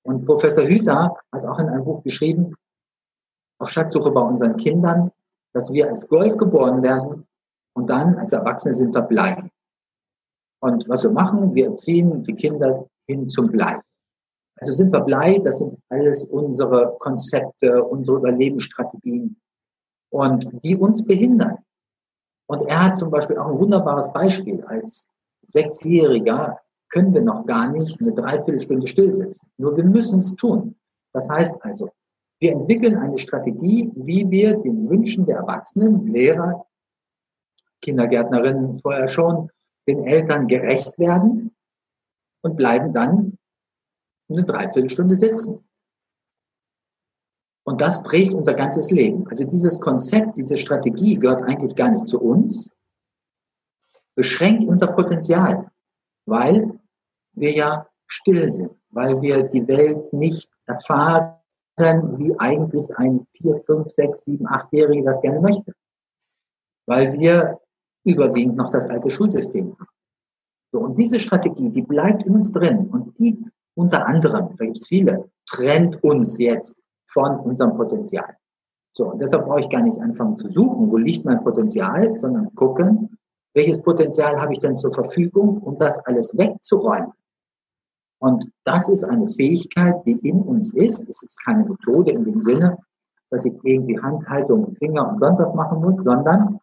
Und 0.03 0.25
Professor 0.25 0.65
Hüter 0.65 1.15
hat 1.31 1.45
auch 1.45 1.59
in 1.59 1.69
einem 1.69 1.85
Buch 1.85 2.03
geschrieben, 2.03 2.55
auf 3.63 3.69
Schatzsuche 3.69 4.11
bei 4.11 4.21
unseren 4.21 4.57
Kindern, 4.57 5.09
dass 5.53 5.71
wir 5.71 5.89
als 5.89 6.07
Gold 6.07 6.37
geboren 6.37 6.83
werden 6.83 7.25
und 7.75 7.89
dann 7.89 8.17
als 8.17 8.33
Erwachsene 8.33 8.73
sind 8.73 8.93
wir 8.93 9.03
Blei. 9.03 9.49
Und 10.61 10.87
was 10.89 11.03
wir 11.03 11.11
machen, 11.11 11.55
wir 11.55 11.67
erziehen 11.67 12.23
die 12.23 12.33
Kinder 12.33 12.85
hin 13.07 13.29
zum 13.29 13.47
Blei. 13.47 13.79
Also 14.57 14.73
sind 14.73 14.91
wir 14.91 15.01
Blei, 15.01 15.39
das 15.39 15.59
sind 15.59 15.77
alles 15.89 16.23
unsere 16.25 16.95
Konzepte, 16.99 17.83
unsere 17.83 18.17
Überlebensstrategien 18.17 19.39
und 20.11 20.45
die 20.63 20.75
uns 20.75 21.03
behindern. 21.03 21.57
Und 22.47 22.67
er 22.67 22.85
hat 22.85 22.97
zum 22.97 23.09
Beispiel 23.11 23.37
auch 23.37 23.47
ein 23.47 23.59
wunderbares 23.59 24.11
Beispiel. 24.11 24.61
Als 24.65 25.09
Sechsjähriger 25.47 26.59
können 26.89 27.13
wir 27.13 27.21
noch 27.21 27.45
gar 27.45 27.71
nicht 27.71 27.99
eine 28.01 28.13
Dreiviertelstunde 28.13 28.87
stillsitzen. 28.87 29.49
Nur 29.57 29.75
wir 29.77 29.85
müssen 29.85 30.19
es 30.19 30.35
tun. 30.35 30.75
Das 31.13 31.29
heißt 31.29 31.55
also, 31.61 31.89
wir 32.43 32.51
entwickeln 32.51 32.97
eine 32.97 33.17
Strategie, 33.17 33.89
wie 33.95 34.29
wir 34.29 34.57
den 34.57 34.89
Wünschen 34.89 35.25
der 35.25 35.37
Erwachsenen, 35.37 36.07
Lehrer, 36.07 36.67
Kindergärtnerinnen 37.81 38.79
vorher 38.79 39.07
schon, 39.07 39.49
den 39.87 40.05
Eltern 40.05 40.47
gerecht 40.47 40.99
werden 40.99 41.55
und 42.41 42.57
bleiben 42.57 42.91
dann 42.91 43.37
eine 44.29 44.43
Dreiviertelstunde 44.43 45.15
sitzen. 45.15 45.65
Und 47.65 47.79
das 47.79 48.03
prägt 48.03 48.33
unser 48.33 48.55
ganzes 48.55 48.91
Leben. 48.91 49.25
Also 49.29 49.45
dieses 49.45 49.79
Konzept, 49.79 50.35
diese 50.35 50.57
Strategie 50.57 51.15
gehört 51.15 51.43
eigentlich 51.43 51.75
gar 51.75 51.91
nicht 51.91 52.09
zu 52.09 52.19
uns, 52.19 52.71
beschränkt 54.15 54.67
unser 54.67 54.87
Potenzial, 54.87 55.71
weil 56.25 56.77
wir 57.31 57.53
ja 57.53 57.87
still 58.05 58.51
sind, 58.51 58.71
weil 58.89 59.21
wir 59.21 59.43
die 59.43 59.65
Welt 59.65 60.11
nicht 60.11 60.49
erfahren, 60.65 61.39
wie 61.77 62.37
eigentlich 62.39 62.85
ein 62.97 63.25
4, 63.37 63.59
5, 63.59 63.89
6, 63.89 64.25
7, 64.25 64.47
8-Jähriger 64.47 65.05
das 65.05 65.21
gerne 65.21 65.39
möchte. 65.39 65.73
Weil 66.85 67.13
wir 67.13 67.59
überwiegend 68.05 68.57
noch 68.57 68.69
das 68.69 68.85
alte 68.85 69.09
Schulsystem 69.09 69.73
haben. 69.79 69.89
So, 70.71 70.79
und 70.79 70.97
diese 70.97 71.19
Strategie, 71.19 71.69
die 71.69 71.81
bleibt 71.81 72.23
in 72.23 72.35
uns 72.35 72.51
drin 72.51 72.89
und 72.89 73.17
die 73.19 73.37
unter 73.75 74.07
anderem, 74.07 74.55
da 74.57 74.65
gibt 74.65 74.77
es 74.77 74.87
viele, 74.87 75.29
trennt 75.45 76.03
uns 76.03 76.37
jetzt 76.37 76.81
von 77.07 77.39
unserem 77.39 77.75
Potenzial. 77.75 78.35
So, 78.95 79.11
und 79.11 79.19
deshalb 79.19 79.45
brauche 79.45 79.61
ich 79.61 79.69
gar 79.69 79.81
nicht 79.81 79.99
anfangen 79.99 80.37
zu 80.37 80.49
suchen, 80.49 80.91
wo 80.91 80.97
liegt 80.97 81.25
mein 81.25 81.43
Potenzial, 81.43 82.17
sondern 82.19 82.53
gucken, 82.55 83.17
welches 83.55 83.81
Potenzial 83.81 84.39
habe 84.39 84.53
ich 84.53 84.59
denn 84.59 84.75
zur 84.75 84.93
Verfügung, 84.93 85.59
um 85.59 85.77
das 85.77 85.99
alles 86.05 86.37
wegzuräumen. 86.37 87.13
Und 88.23 88.49
das 88.63 88.87
ist 88.87 89.03
eine 89.03 89.27
Fähigkeit, 89.27 89.95
die 90.05 90.17
in 90.23 90.41
uns 90.43 90.73
ist. 90.75 91.09
Es 91.09 91.21
ist 91.23 91.43
keine 91.43 91.65
Methode 91.65 92.13
in 92.13 92.23
dem 92.23 92.41
Sinne, 92.41 92.77
dass 93.29 93.43
ich 93.43 93.53
irgendwie 93.63 93.99
Handhaltung, 93.99 94.73
Finger 94.77 95.09
und 95.09 95.19
sonst 95.19 95.39
was 95.39 95.53
machen 95.53 95.81
muss, 95.81 96.01
sondern 96.01 96.57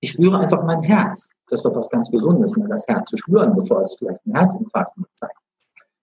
ich 0.00 0.12
spüre 0.12 0.38
einfach 0.38 0.64
mein 0.64 0.82
Herz. 0.82 1.28
Das 1.48 1.58
ist 1.58 1.64
doch 1.66 1.76
was 1.76 1.90
ganz 1.90 2.10
Gesundes, 2.10 2.56
mal 2.56 2.68
das 2.68 2.86
Herz 2.88 3.10
zu 3.10 3.18
spüren, 3.18 3.54
bevor 3.54 3.82
es 3.82 3.94
vielleicht 3.98 4.24
ein 4.24 4.36
Herzinfarkt 4.36 4.96
zeigt, 5.12 5.36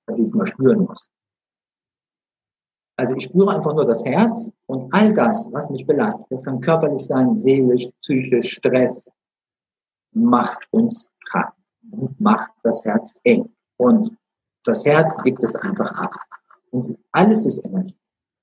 dass 0.06 0.20
ich 0.20 0.26
es 0.26 0.34
mal 0.36 0.46
spüren 0.46 0.82
muss. 0.82 1.10
Also 2.96 3.16
ich 3.16 3.24
spüre 3.24 3.56
einfach 3.56 3.74
nur 3.74 3.86
das 3.86 4.06
Herz 4.06 4.52
und 4.68 4.94
all 4.94 5.12
das, 5.12 5.50
was 5.52 5.72
mich 5.72 5.88
belastet, 5.88 6.28
das 6.30 6.46
kann 6.46 6.62
körperlich 6.62 7.04
sein, 7.04 7.36
seelisch, 7.40 7.90
psychisch, 8.02 8.58
Stress, 8.58 9.10
macht 10.12 10.68
uns 10.70 11.10
krank 11.32 11.56
und 11.90 12.22
macht 12.22 12.52
das 12.62 12.86
Herz 12.86 13.20
eng. 13.24 13.50
Und 13.78 14.16
das 14.64 14.86
Herz 14.86 15.22
gibt 15.24 15.44
es 15.44 15.56
einfach 15.56 15.92
ab. 15.92 16.16
Und 16.72 16.98
alles 17.12 17.46
ist 17.46 17.66
Energie. 17.66 17.96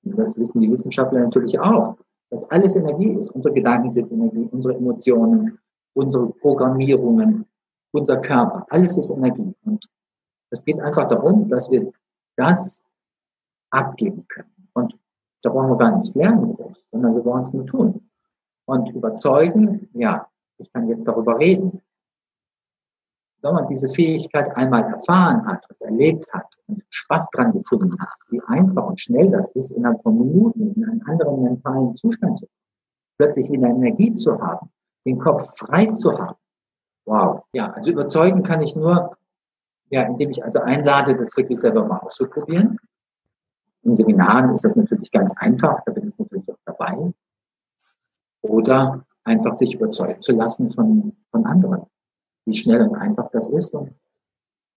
Und 0.03 0.17
das 0.17 0.37
wissen 0.37 0.61
die 0.61 0.71
Wissenschaftler 0.71 1.19
natürlich 1.19 1.59
auch, 1.59 1.97
dass 2.29 2.49
alles 2.49 2.75
Energie 2.75 3.11
ist. 3.11 3.29
Unsere 3.31 3.53
Gedanken 3.53 3.91
sind 3.91 4.11
Energie, 4.11 4.47
unsere 4.51 4.75
Emotionen, 4.75 5.59
unsere 5.93 6.27
Programmierungen, 6.27 7.45
unser 7.91 8.17
Körper, 8.17 8.65
alles 8.69 8.97
ist 8.97 9.09
Energie. 9.09 9.53
Und 9.65 9.85
es 10.49 10.63
geht 10.63 10.79
einfach 10.79 11.07
darum, 11.07 11.47
dass 11.49 11.69
wir 11.69 11.91
das 12.37 12.81
abgeben 13.69 14.25
können. 14.27 14.69
Und 14.73 14.97
da 15.41 15.49
brauchen 15.49 15.69
wir 15.69 15.77
gar 15.77 15.95
nichts 15.97 16.15
lernen, 16.15 16.57
sondern 16.91 17.15
wir 17.15 17.21
brauchen 17.21 17.41
es 17.41 17.53
nur 17.53 17.65
tun. 17.65 18.09
Und 18.65 18.89
überzeugen, 18.89 19.89
ja, 19.93 20.27
ich 20.57 20.71
kann 20.71 20.87
jetzt 20.87 21.07
darüber 21.07 21.39
reden. 21.39 21.81
Wenn 23.41 23.53
man 23.55 23.67
diese 23.67 23.89
Fähigkeit 23.89 24.55
einmal 24.55 24.83
erfahren 24.83 25.45
hat 25.47 25.65
und 25.69 25.81
erlebt 25.81 26.31
hat 26.31 26.45
und 26.67 26.83
Spaß 26.89 27.29
dran 27.31 27.53
gefunden 27.53 27.95
hat, 27.99 28.09
wie 28.29 28.41
einfach 28.47 28.85
und 28.85 28.99
schnell 28.99 29.31
das 29.31 29.49
ist, 29.51 29.71
innerhalb 29.71 30.01
von 30.03 30.17
Minuten 30.17 30.73
in 30.75 30.85
einen 30.87 31.01
anderen 31.03 31.43
mentalen 31.43 31.95
Zustand 31.95 32.37
zu 32.37 32.45
kommen, 32.45 32.61
plötzlich 33.17 33.49
wieder 33.51 33.67
Energie 33.67 34.13
zu 34.13 34.39
haben, 34.39 34.69
den 35.05 35.17
Kopf 35.17 35.57
frei 35.57 35.87
zu 35.87 36.17
haben. 36.17 36.35
Wow. 37.05 37.43
Ja, 37.53 37.71
also 37.71 37.91
überzeugen 37.91 38.43
kann 38.43 38.61
ich 38.61 38.75
nur, 38.75 39.17
ja, 39.89 40.03
indem 40.03 40.29
ich 40.29 40.43
also 40.43 40.59
einlade, 40.59 41.15
das 41.15 41.35
wirklich 41.35 41.59
selber 41.59 41.85
mal 41.85 41.97
auszuprobieren. 41.97 42.77
In 43.83 43.95
Seminaren 43.95 44.51
ist 44.51 44.63
das 44.63 44.75
natürlich 44.75 45.11
ganz 45.11 45.33
einfach, 45.37 45.81
da 45.85 45.91
bin 45.91 46.07
ich 46.07 46.17
natürlich 46.19 46.47
auch 46.51 46.59
dabei. 46.65 47.11
Oder 48.41 49.03
einfach 49.23 49.55
sich 49.55 49.73
überzeugen 49.73 50.21
zu 50.21 50.33
lassen 50.33 50.69
von, 50.71 51.15
von 51.31 51.45
anderen, 51.45 51.85
wie 52.45 52.55
schnell 52.55 52.87
und 52.87 52.95
einfach 52.95 53.29
das 53.31 53.47
ist 53.49 53.73
und 53.73 53.91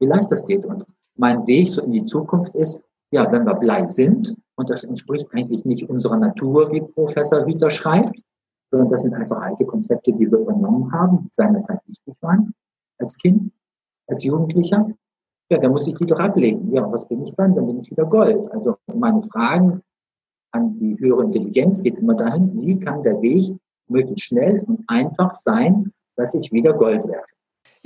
wie 0.01 0.07
leicht 0.07 0.31
das 0.31 0.47
geht. 0.47 0.65
Und 0.65 0.85
mein 1.17 1.47
Weg 1.47 1.71
so 1.71 1.83
in 1.83 1.93
die 1.93 2.05
Zukunft 2.05 2.55
ist, 2.55 2.81
ja, 3.11 3.31
wenn 3.31 3.45
wir 3.45 3.55
Blei 3.55 3.87
sind, 3.89 4.37
und 4.57 4.71
das 4.71 4.85
entspricht 4.85 5.27
eigentlich 5.33 5.65
nicht 5.65 5.89
unserer 5.89 6.17
Natur, 6.17 6.71
wie 6.73 6.81
Professor 6.81 7.45
Hüter 7.45 7.71
schreibt, 7.71 8.21
sondern 8.71 8.91
das 8.91 9.03
sind 9.03 9.15
einfach 9.15 9.41
alte 9.41 9.65
Konzepte, 9.65 10.13
die 10.13 10.31
wir 10.31 10.39
übernommen 10.39 10.93
haben, 10.93 11.19
die 11.25 11.31
seinerzeit 11.33 11.81
wichtig 11.87 12.15
waren, 12.21 12.53
als 12.99 13.17
Kind, 13.19 13.53
als 14.09 14.25
Jugendlicher. 14.25 14.89
Ja, 15.51 15.59
dann 15.59 15.73
muss 15.73 15.87
ich 15.87 15.95
die 15.95 16.07
doch 16.07 16.19
ablegen. 16.19 16.73
Ja, 16.73 16.91
was 16.91 17.07
bin 17.07 17.23
ich 17.23 17.33
dann? 17.35 17.55
Dann 17.55 17.67
bin 17.67 17.81
ich 17.81 17.91
wieder 17.91 18.07
Gold. 18.07 18.51
Also 18.53 18.77
meine 18.87 19.23
Fragen 19.25 19.83
an 20.53 20.79
die 20.79 20.99
höhere 20.99 21.25
Intelligenz 21.25 21.83
geht 21.83 21.99
immer 21.99 22.15
dahin, 22.15 22.61
wie 22.61 22.79
kann 22.79 23.03
der 23.03 23.21
Weg 23.21 23.57
möglichst 23.89 24.27
schnell 24.27 24.63
und 24.67 24.83
einfach 24.89 25.35
sein, 25.35 25.93
dass 26.17 26.35
ich 26.35 26.51
wieder 26.53 26.73
Gold 26.73 27.07
werde. 27.07 27.27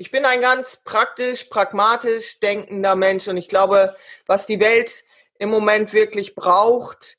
Ich 0.00 0.12
bin 0.12 0.24
ein 0.24 0.40
ganz 0.40 0.84
praktisch, 0.84 1.46
pragmatisch 1.46 2.38
denkender 2.38 2.94
Mensch 2.94 3.26
und 3.26 3.36
ich 3.36 3.48
glaube, 3.48 3.96
was 4.26 4.46
die 4.46 4.60
Welt 4.60 5.02
im 5.40 5.50
Moment 5.50 5.92
wirklich 5.92 6.36
braucht, 6.36 7.18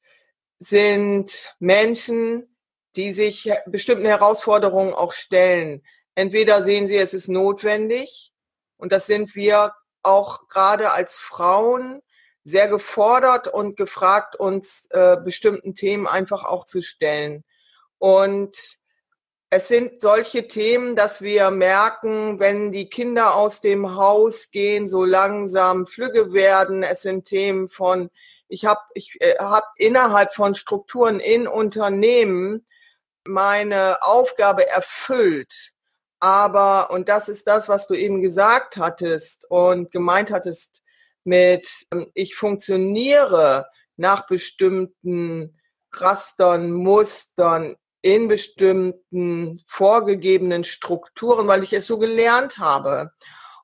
sind 0.60 1.54
Menschen, 1.60 2.56
die 2.96 3.12
sich 3.12 3.52
bestimmten 3.66 4.06
Herausforderungen 4.06 4.94
auch 4.94 5.12
stellen. 5.12 5.84
Entweder 6.16 6.64
sehen 6.64 6.88
sie, 6.88 6.96
es 6.96 7.14
ist 7.14 7.28
notwendig 7.28 8.32
und 8.78 8.94
das 8.94 9.08
sind 9.08 9.36
wir 9.36 9.74
auch 10.02 10.48
gerade 10.48 10.94
als 10.94 11.18
Frauen 11.18 12.02
sehr 12.46 12.70
gefordert 12.70 13.50
und 13.50 13.76
gefragt, 13.76 14.38
uns 14.38 14.86
äh, 14.92 15.18
bestimmten 15.22 15.76
Themen 15.76 16.08
einfach 16.08 16.46
auch 16.46 16.64
zu 16.64 16.82
stellen. 16.82 17.44
Und 17.98 18.79
es 19.52 19.68
sind 19.68 20.00
solche 20.00 20.48
Themen, 20.48 20.96
dass 20.96 21.22
wir 21.22 21.50
merken, 21.50 22.40
wenn 22.40 22.72
die 22.72 22.90
Kinder 22.90 23.36
aus 23.36 23.62
dem 23.62 23.96
Haus 23.96 24.52
gehen, 24.52 24.88
so 24.88 25.04
langsam 25.04 25.88
flügge 25.88 26.34
werden. 26.34 26.84
Es 26.84 27.02
sind 27.02 27.26
Themen 27.26 27.68
von, 27.68 28.12
ich 28.48 28.66
habe 28.66 28.82
ich 28.94 29.18
äh, 29.22 29.36
hab 29.40 29.66
innerhalb 29.78 30.36
von 30.36 30.54
Strukturen 30.54 31.20
in 31.20 31.48
Unternehmen 31.48 32.68
meine 33.26 34.04
Aufgabe 34.04 34.68
erfüllt. 34.68 35.72
Aber, 36.20 36.92
und 36.92 37.10
das 37.10 37.28
ist 37.28 37.48
das, 37.48 37.68
was 37.70 37.88
du 37.88 37.96
eben 37.96 38.22
gesagt 38.22 38.78
hattest 38.78 39.50
und 39.50 39.92
gemeint 39.92 40.32
hattest 40.32 40.84
mit, 41.24 41.68
ähm, 41.92 42.12
ich 42.14 42.36
funktioniere 42.36 43.68
nach 43.98 44.28
bestimmten 44.28 45.60
Rastern, 45.92 46.72
Mustern, 46.72 47.78
in 48.02 48.28
bestimmten 48.28 49.62
vorgegebenen 49.68 50.64
Strukturen, 50.64 51.48
weil 51.48 51.64
ich 51.64 51.74
es 51.74 51.88
so 51.88 51.98
gelernt 51.98 52.58
habe. 52.58 53.12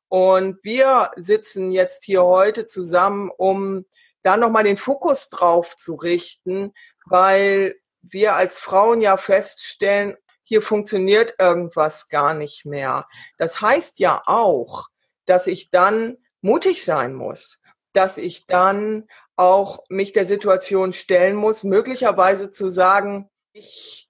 Und 0.07 0.63
wir 0.63 1.11
sitzen 1.15 1.71
jetzt 1.71 2.03
hier 2.03 2.23
heute 2.23 2.65
zusammen, 2.65 3.31
um 3.35 3.85
da 4.23 4.37
nochmal 4.37 4.63
den 4.63 4.77
Fokus 4.77 5.29
drauf 5.29 5.75
zu 5.77 5.95
richten, 5.95 6.73
weil 7.05 7.75
wir 8.01 8.35
als 8.35 8.57
Frauen 8.59 9.01
ja 9.01 9.17
feststellen, 9.17 10.17
hier 10.43 10.61
funktioniert 10.61 11.35
irgendwas 11.39 12.09
gar 12.09 12.33
nicht 12.33 12.65
mehr. 12.65 13.07
Das 13.37 13.61
heißt 13.61 13.99
ja 13.99 14.21
auch, 14.25 14.87
dass 15.25 15.47
ich 15.47 15.71
dann 15.71 16.17
mutig 16.41 16.85
sein 16.85 17.15
muss, 17.15 17.59
dass 17.93 18.17
ich 18.17 18.45
dann 18.45 19.07
auch 19.35 19.83
mich 19.89 20.13
der 20.13 20.25
Situation 20.25 20.93
stellen 20.93 21.35
muss, 21.35 21.63
möglicherweise 21.63 22.51
zu 22.51 22.69
sagen, 22.69 23.29
ich 23.53 24.04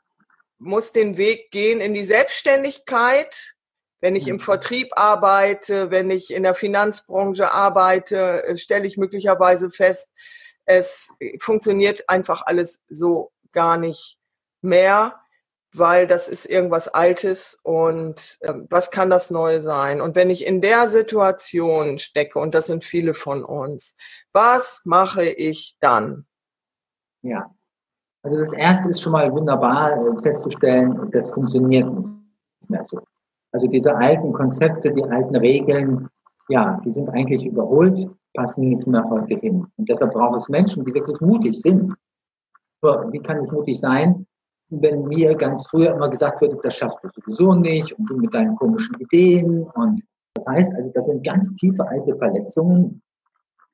muss 0.57 0.91
den 0.91 1.17
Weg 1.17 1.51
gehen 1.51 1.81
in 1.81 1.93
die 1.93 2.05
Selbstständigkeit. 2.05 3.55
Wenn 4.01 4.15
ich 4.15 4.27
im 4.27 4.35
mhm. 4.35 4.41
Vertrieb 4.41 4.91
arbeite, 4.95 5.89
wenn 5.91 6.09
ich 6.09 6.31
in 6.31 6.43
der 6.43 6.55
Finanzbranche 6.55 7.51
arbeite, 7.51 8.43
äh, 8.43 8.57
stelle 8.57 8.85
ich 8.85 8.97
möglicherweise 8.97 9.71
fest, 9.71 10.09
es 10.65 11.09
funktioniert 11.39 12.09
einfach 12.09 12.43
alles 12.45 12.81
so 12.89 13.31
gar 13.51 13.77
nicht 13.77 14.17
mehr, 14.61 15.19
weil 15.73 16.07
das 16.07 16.27
ist 16.27 16.45
irgendwas 16.45 16.87
Altes 16.87 17.59
und 17.61 18.37
äh, 18.41 18.53
was 18.69 18.91
kann 18.91 19.09
das 19.09 19.29
Neue 19.29 19.61
sein? 19.61 20.01
Und 20.01 20.15
wenn 20.15 20.29
ich 20.29 20.45
in 20.45 20.61
der 20.61 20.87
Situation 20.87 21.99
stecke, 21.99 22.39
und 22.39 22.55
das 22.55 22.67
sind 22.67 22.83
viele 22.83 23.13
von 23.13 23.43
uns, 23.43 23.95
was 24.31 24.81
mache 24.85 25.25
ich 25.25 25.75
dann? 25.79 26.25
Ja, 27.21 27.53
also 28.25 28.37
das 28.37 28.53
erste 28.53 28.89
ist 28.89 29.01
schon 29.01 29.11
mal 29.11 29.31
wunderbar 29.31 29.91
äh, 29.91 30.19
festzustellen, 30.23 31.11
das 31.11 31.29
funktioniert 31.29 31.87
nicht 31.93 32.69
mehr 32.69 32.83
so. 32.83 32.99
Also 33.51 33.67
diese 33.67 33.95
alten 33.95 34.33
Konzepte, 34.33 34.91
die 34.91 35.03
alten 35.03 35.35
Regeln, 35.35 36.09
ja, 36.49 36.81
die 36.83 36.91
sind 36.91 37.07
eigentlich 37.09 37.45
überholt, 37.45 38.09
passen 38.33 38.69
nicht 38.69 38.87
mehr 38.87 39.07
heute 39.07 39.35
hin. 39.35 39.67
Und 39.77 39.87
deshalb 39.87 40.11
braucht 40.13 40.39
es 40.39 40.49
Menschen, 40.49 40.83
die 40.83 40.93
wirklich 40.93 41.21
mutig 41.21 41.61
sind. 41.61 41.93
Wie 42.81 43.19
kann 43.19 43.43
ich 43.43 43.51
mutig 43.51 43.79
sein, 43.79 44.25
wenn 44.69 45.03
mir 45.07 45.35
ganz 45.35 45.65
früher 45.67 45.93
immer 45.93 46.09
gesagt 46.09 46.41
wird, 46.41 46.57
das 46.63 46.77
schaffst 46.77 46.97
du 47.03 47.09
sowieso 47.13 47.53
nicht 47.53 47.93
und 47.93 48.09
du 48.09 48.17
mit 48.17 48.33
deinen 48.33 48.55
komischen 48.55 48.95
Ideen 48.99 49.63
und 49.75 50.03
das 50.33 50.47
heißt 50.47 50.71
also, 50.75 50.91
das 50.93 51.05
sind 51.05 51.25
ganz 51.25 51.53
tiefe 51.53 51.87
alte 51.87 52.15
Verletzungen 52.17 53.01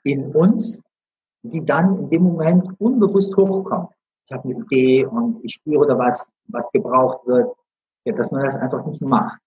in 0.03 0.35
uns, 0.35 0.81
die 1.43 1.65
dann 1.65 1.97
in 1.97 2.09
dem 2.09 2.23
Moment 2.23 2.67
unbewusst 2.79 3.35
hochkommen. 3.35 3.87
Ich 4.31 4.37
habe 4.37 4.47
eine 4.47 4.63
Idee 4.63 5.05
und 5.05 5.43
ich 5.43 5.55
spüre 5.55 5.85
da 5.85 5.97
was, 5.97 6.33
was 6.47 6.71
gebraucht 6.71 7.27
wird, 7.27 7.53
ja, 8.05 8.13
dass 8.13 8.31
man 8.31 8.43
das 8.43 8.55
einfach 8.55 8.85
nicht 8.85 9.01
macht. 9.01 9.37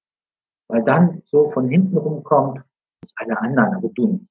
Weil 0.68 0.82
dann 0.84 1.22
so 1.24 1.48
von 1.48 1.70
hinten 1.70 1.96
rumkommt, 1.96 2.62
alle 3.16 3.40
anderen, 3.40 3.76
aber 3.76 3.88
du 3.94 4.08
nicht. 4.08 4.26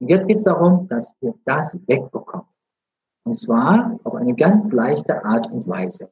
Und 0.00 0.08
jetzt 0.08 0.26
geht 0.26 0.38
es 0.38 0.44
darum, 0.44 0.88
dass 0.88 1.14
wir 1.20 1.34
das 1.44 1.78
wegbekommen. 1.86 2.46
Und 3.24 3.38
zwar 3.38 4.00
auf 4.04 4.14
eine 4.14 4.34
ganz 4.34 4.72
leichte 4.72 5.22
Art 5.26 5.52
und 5.52 5.68
Weise. 5.68 6.10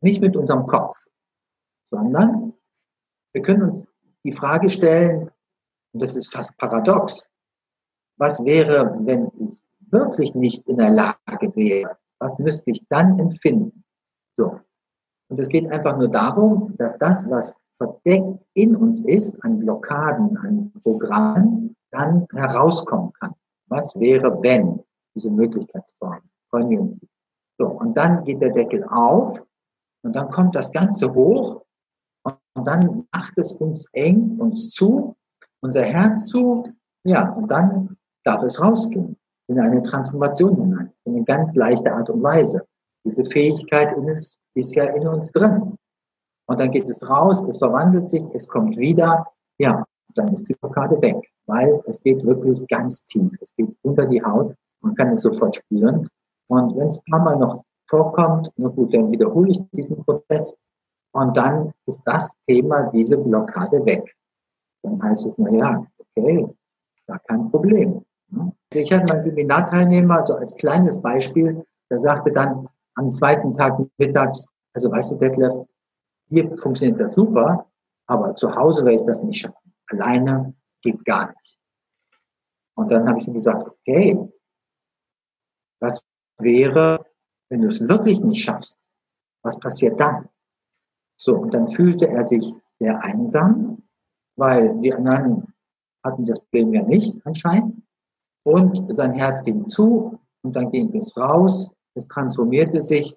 Nicht 0.00 0.20
mit 0.20 0.36
unserem 0.36 0.66
Kopf, 0.66 0.96
sondern 1.84 2.54
wir 3.34 3.42
können 3.42 3.62
uns 3.62 3.86
die 4.24 4.32
Frage 4.32 4.68
stellen, 4.68 5.30
und 5.92 6.02
das 6.02 6.16
ist 6.16 6.32
fast 6.32 6.58
paradox, 6.58 7.30
was 8.16 8.44
wäre, 8.44 8.98
wenn 9.04 9.30
ich 9.38 9.60
wirklich 9.92 10.34
nicht 10.34 10.66
in 10.66 10.78
der 10.78 10.90
Lage 10.90 11.54
wäre? 11.54 12.01
Was 12.22 12.38
müsste 12.38 12.70
ich 12.70 12.86
dann 12.88 13.18
empfinden? 13.18 13.82
So. 14.36 14.60
Und 15.28 15.40
es 15.40 15.48
geht 15.48 15.68
einfach 15.72 15.96
nur 15.96 16.08
darum, 16.08 16.72
dass 16.78 16.96
das, 16.98 17.28
was 17.28 17.58
verdeckt 17.78 18.38
in 18.54 18.76
uns 18.76 19.00
ist, 19.00 19.42
an 19.44 19.58
Blockaden, 19.58 20.36
an 20.38 20.72
Programmen, 20.84 21.74
dann 21.90 22.26
herauskommen 22.32 23.12
kann. 23.14 23.34
Was 23.66 23.98
wäre, 23.98 24.40
wenn 24.40 24.80
diese 25.16 25.30
Möglichkeitsform, 25.30 26.20
Community. 26.50 27.08
So, 27.58 27.66
und 27.66 27.96
dann 27.96 28.24
geht 28.24 28.40
der 28.40 28.50
Deckel 28.52 28.84
auf 28.84 29.44
und 30.04 30.14
dann 30.14 30.28
kommt 30.28 30.54
das 30.54 30.70
Ganze 30.72 31.12
hoch 31.12 31.64
und 32.24 32.66
dann 32.66 33.08
macht 33.12 33.36
es 33.36 33.52
uns 33.52 33.86
eng, 33.94 34.38
uns 34.38 34.70
zu, 34.70 35.16
unser 35.60 35.82
Herz 35.82 36.26
zu, 36.26 36.72
ja, 37.04 37.32
und 37.32 37.50
dann 37.50 37.96
darf 38.24 38.42
es 38.44 38.62
rausgehen 38.62 39.16
in 39.48 39.58
eine 39.58 39.82
Transformation 39.82 40.56
eine 41.06 41.24
ganz 41.24 41.54
leichte 41.54 41.92
Art 41.92 42.10
und 42.10 42.22
Weise. 42.22 42.66
Diese 43.04 43.24
Fähigkeit 43.24 43.96
ist, 43.98 44.38
ist 44.54 44.74
ja 44.74 44.84
in 44.84 45.06
uns 45.08 45.32
drin. 45.32 45.76
Und 46.46 46.60
dann 46.60 46.70
geht 46.70 46.88
es 46.88 47.08
raus, 47.08 47.42
es 47.48 47.58
verwandelt 47.58 48.10
sich, 48.10 48.22
es 48.34 48.48
kommt 48.48 48.76
wieder, 48.76 49.26
ja, 49.58 49.84
dann 50.14 50.28
ist 50.34 50.48
die 50.48 50.54
Blockade 50.54 51.00
weg, 51.00 51.16
weil 51.46 51.80
es 51.86 52.02
geht 52.02 52.24
wirklich 52.24 52.66
ganz 52.68 53.04
tief. 53.04 53.30
Es 53.40 53.54
geht 53.56 53.74
unter 53.82 54.06
die 54.06 54.22
Haut, 54.22 54.54
man 54.80 54.94
kann 54.94 55.12
es 55.12 55.22
sofort 55.22 55.56
spüren. 55.56 56.08
Und 56.48 56.76
wenn 56.76 56.88
es 56.88 56.98
ein 56.98 57.04
paar 57.10 57.22
Mal 57.22 57.36
noch 57.36 57.64
vorkommt, 57.88 58.50
na 58.56 58.68
gut, 58.68 58.92
dann 58.92 59.10
wiederhole 59.10 59.52
ich 59.52 59.60
diesen 59.72 60.04
Prozess 60.04 60.58
und 61.12 61.36
dann 61.36 61.72
ist 61.86 62.02
das 62.06 62.34
Thema, 62.46 62.90
diese 62.90 63.16
Blockade 63.16 63.84
weg. 63.84 64.14
Dann 64.82 65.02
heißt 65.02 65.26
es, 65.26 65.32
na 65.36 65.50
ja, 65.50 65.86
okay, 65.98 66.46
gar 67.06 67.18
kein 67.20 67.50
Problem. 67.50 68.04
Ich 68.72 68.92
hatte 68.92 69.12
meinen 69.12 69.22
Seminarteilnehmer, 69.22 70.20
also 70.20 70.36
als 70.36 70.56
kleines 70.56 71.00
Beispiel, 71.00 71.64
der 71.90 71.98
sagte 71.98 72.32
dann 72.32 72.68
am 72.94 73.10
zweiten 73.10 73.52
Tag 73.52 73.78
mittags, 73.98 74.48
also 74.74 74.90
weißt 74.90 75.12
du, 75.12 75.16
Detlef, 75.16 75.52
hier 76.28 76.56
funktioniert 76.58 77.00
das 77.00 77.12
super, 77.12 77.70
aber 78.06 78.34
zu 78.34 78.54
Hause 78.54 78.84
werde 78.84 79.00
ich 79.00 79.06
das 79.06 79.22
nicht 79.22 79.40
schaffen. 79.40 79.74
Alleine 79.90 80.54
geht 80.82 81.04
gar 81.04 81.28
nicht. 81.28 81.58
Und 82.74 82.90
dann 82.90 83.06
habe 83.06 83.20
ich 83.20 83.26
ihm 83.26 83.34
gesagt, 83.34 83.68
okay, 83.68 84.18
was 85.80 86.02
wäre, 86.38 87.04
wenn 87.50 87.60
du 87.60 87.68
es 87.68 87.86
wirklich 87.86 88.20
nicht 88.20 88.42
schaffst? 88.42 88.76
Was 89.42 89.58
passiert 89.58 90.00
dann? 90.00 90.28
So, 91.16 91.36
und 91.36 91.52
dann 91.52 91.70
fühlte 91.70 92.08
er 92.08 92.24
sich 92.24 92.54
sehr 92.78 93.02
einsam, 93.02 93.82
weil 94.36 94.80
die 94.80 94.94
anderen 94.94 95.52
hatten 96.02 96.24
das 96.24 96.40
Problem 96.40 96.72
ja 96.72 96.82
nicht 96.82 97.14
anscheinend. 97.26 97.82
Und 98.44 98.94
sein 98.94 99.12
Herz 99.12 99.44
ging 99.44 99.66
zu 99.66 100.18
und 100.42 100.56
dann 100.56 100.70
ging 100.70 100.94
es 100.96 101.16
raus, 101.16 101.70
es 101.94 102.08
transformierte 102.08 102.80
sich. 102.80 103.16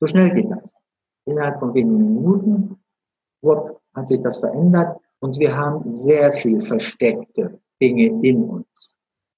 So 0.00 0.06
schnell 0.06 0.30
geht 0.30 0.50
das. 0.50 0.74
Innerhalb 1.26 1.58
von 1.58 1.74
wenigen 1.74 2.14
Minuten 2.14 2.78
wupp, 3.42 3.80
hat 3.94 4.08
sich 4.08 4.20
das 4.20 4.38
verändert 4.38 4.98
und 5.20 5.38
wir 5.38 5.56
haben 5.56 5.88
sehr 5.88 6.32
viel 6.32 6.60
versteckte 6.60 7.60
Dinge 7.80 8.18
in 8.22 8.44
uns. 8.44 8.94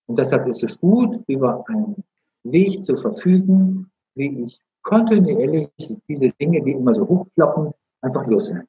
Und 0.07 0.19
deshalb 0.19 0.47
ist 0.49 0.63
es 0.63 0.79
gut, 0.79 1.23
über 1.27 1.65
einen 1.69 2.05
Weg 2.43 2.83
zu 2.83 2.97
verfügen, 2.97 3.91
wie 4.15 4.45
ich 4.45 4.61
kontinuierlich 4.83 5.69
diese 6.09 6.31
Dinge, 6.41 6.63
die 6.63 6.73
immer 6.73 6.95
so 6.95 7.07
hochkloppen, 7.07 7.73
einfach 8.03 8.27
loswerden. 8.27 8.69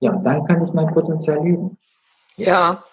Ja, 0.00 0.12
und 0.12 0.24
dann 0.24 0.44
kann 0.44 0.64
ich 0.64 0.72
mein 0.72 0.92
Potenzial 0.92 1.42
leben. 1.42 1.78
Ja, 2.36 2.84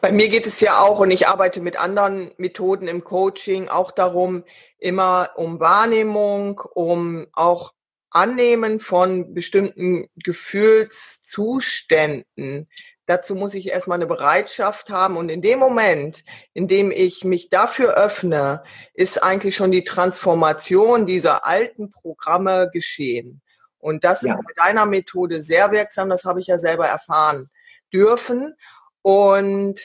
bei 0.00 0.12
mir 0.12 0.28
geht 0.28 0.46
es 0.46 0.60
ja 0.60 0.80
auch 0.80 1.00
und 1.00 1.10
ich 1.10 1.26
arbeite 1.28 1.60
mit 1.60 1.78
anderen 1.78 2.30
Methoden 2.36 2.88
im 2.88 3.04
Coaching 3.04 3.68
auch 3.68 3.90
darum, 3.90 4.44
immer 4.78 5.30
um 5.36 5.60
Wahrnehmung, 5.60 6.60
um 6.74 7.26
auch 7.32 7.74
Annehmen 8.10 8.80
von 8.80 9.34
bestimmten 9.34 10.08
Gefühlszuständen. 10.16 12.68
Dazu 13.06 13.34
muss 13.34 13.54
ich 13.54 13.70
erstmal 13.70 13.98
eine 13.98 14.06
Bereitschaft 14.06 14.90
haben 14.90 15.16
und 15.16 15.30
in 15.30 15.42
dem 15.42 15.58
Moment, 15.58 16.24
in 16.52 16.68
dem 16.68 16.92
ich 16.92 17.24
mich 17.24 17.50
dafür 17.50 17.94
öffne, 17.94 18.62
ist 18.94 19.20
eigentlich 19.22 19.56
schon 19.56 19.72
die 19.72 19.84
Transformation 19.84 21.06
dieser 21.06 21.44
alten 21.44 21.90
Programme 21.90 22.70
geschehen. 22.72 23.42
Und 23.78 24.04
das 24.04 24.22
ja. 24.22 24.34
ist 24.34 24.40
bei 24.44 24.52
deiner 24.64 24.86
Methode 24.86 25.42
sehr 25.42 25.72
wirksam, 25.72 26.08
das 26.08 26.24
habe 26.24 26.40
ich 26.40 26.46
ja 26.46 26.58
selber 26.58 26.86
erfahren 26.86 27.50
dürfen. 27.92 28.54
Und 29.02 29.80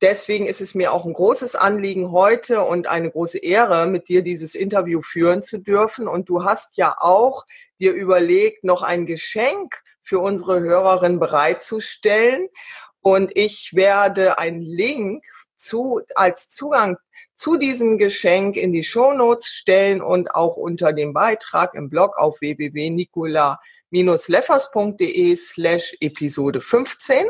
deswegen 0.00 0.46
ist 0.46 0.60
es 0.60 0.74
mir 0.74 0.92
auch 0.92 1.04
ein 1.04 1.12
großes 1.12 1.54
Anliegen 1.54 2.12
heute 2.12 2.62
und 2.62 2.86
eine 2.86 3.10
große 3.10 3.38
Ehre, 3.38 3.86
mit 3.86 4.08
dir 4.08 4.22
dieses 4.22 4.54
Interview 4.54 5.02
führen 5.02 5.42
zu 5.42 5.58
dürfen. 5.58 6.08
Und 6.08 6.28
du 6.28 6.44
hast 6.44 6.76
ja 6.76 6.94
auch 6.98 7.44
dir 7.80 7.92
überlegt, 7.92 8.64
noch 8.64 8.82
ein 8.82 9.06
Geschenk 9.06 9.82
für 10.02 10.20
unsere 10.20 10.60
Hörerin 10.60 11.18
bereitzustellen. 11.18 12.48
Und 13.00 13.36
ich 13.36 13.72
werde 13.74 14.38
einen 14.38 14.62
Link 14.62 15.24
zu, 15.56 16.00
als 16.14 16.50
Zugang 16.50 16.96
zu 17.34 17.56
diesem 17.56 17.98
Geschenk 17.98 18.56
in 18.56 18.72
die 18.72 18.82
Shownotes 18.82 19.48
stellen 19.48 20.00
und 20.02 20.34
auch 20.34 20.56
unter 20.56 20.92
dem 20.92 21.12
Beitrag 21.12 21.74
im 21.74 21.88
Blog 21.88 22.16
auf 22.16 22.40
www.nicola-leffers.de 22.40 25.36
slash 25.36 25.96
Episode 26.00 26.60
15. 26.60 27.28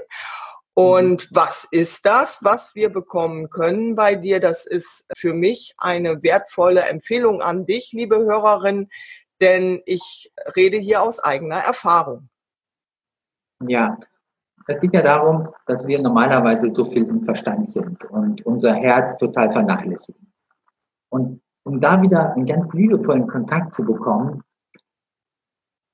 Und 0.79 1.29
mhm. 1.29 1.35
was 1.35 1.67
ist 1.73 2.07
das, 2.07 2.38
was 2.45 2.77
wir 2.77 2.88
bekommen 2.88 3.51
können 3.51 3.97
bei 3.97 4.14
dir? 4.14 4.38
Das 4.38 4.64
ist 4.64 5.05
für 5.17 5.35
mich 5.35 5.75
eine 5.77 6.23
wertvolle 6.23 6.83
Empfehlung 6.83 7.43
an 7.43 7.67
dich, 7.67 7.91
liebe 7.93 8.17
Hörerin, 8.19 8.88
denn 9.41 9.83
ich 9.87 10.33
rede 10.55 10.77
hier 10.77 11.03
aus 11.03 11.19
eigener 11.19 11.57
Erfahrung. 11.57 12.29
Ja, 13.67 13.99
es 14.69 14.79
geht 14.79 14.95
ja 14.95 15.03
darum, 15.03 15.53
dass 15.67 15.85
wir 15.85 16.01
normalerweise 16.01 16.73
so 16.73 16.85
viel 16.85 17.09
im 17.09 17.23
Verstand 17.23 17.69
sind 17.69 18.05
und 18.05 18.47
unser 18.47 18.73
Herz 18.73 19.17
total 19.17 19.51
vernachlässigen. 19.51 20.33
Und 21.09 21.43
um 21.64 21.81
da 21.81 22.01
wieder 22.03 22.35
einen 22.35 22.47
ganz 22.47 22.73
liebevollen 22.73 23.27
Kontakt 23.27 23.75
zu 23.75 23.85
bekommen, 23.85 24.45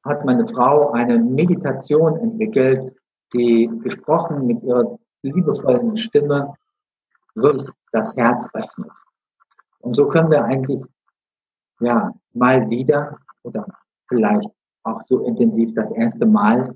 hat 0.05 0.27
meine 0.27 0.47
Frau 0.47 0.91
eine 0.91 1.17
Meditation 1.17 2.19
entwickelt, 2.19 2.94
die 3.35 3.71
gesprochen 3.83 4.47
mit 4.47 4.63
ihrer 4.63 4.99
liebevollen 5.23 5.97
Stimme 5.97 6.55
wirklich 7.35 7.69
das 7.93 8.17
Herz 8.17 8.49
öffnet. 8.55 8.91
Und 9.81 9.95
so 9.95 10.07
können 10.09 10.31
wir 10.31 10.45
eigentlich, 10.45 10.83
ja, 11.81 12.15
mal 12.33 12.69
wieder 12.71 13.19
oder 13.43 13.67
vielleicht 14.09 14.51
auch 14.85 15.01
so 15.03 15.21
intensiv 15.27 15.75
das 15.75 15.91
erste 15.91 16.27
Mal 16.27 16.75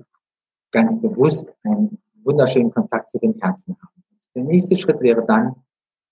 ganz 0.71 0.99
bewusst 1.01 1.47
einen 1.63 1.97
wunderschönen 2.23 2.71
Kontakt 2.71 3.09
zu 3.09 3.19
dem 3.19 3.33
Herzen 3.39 3.75
haben. 3.81 4.03
Der 4.35 4.43
nächste 4.43 4.77
Schritt 4.77 5.01
wäre 5.01 5.25
dann 5.25 5.55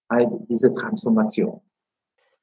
halt 0.09 0.33
diese 0.49 0.73
Transformation. 0.73 1.61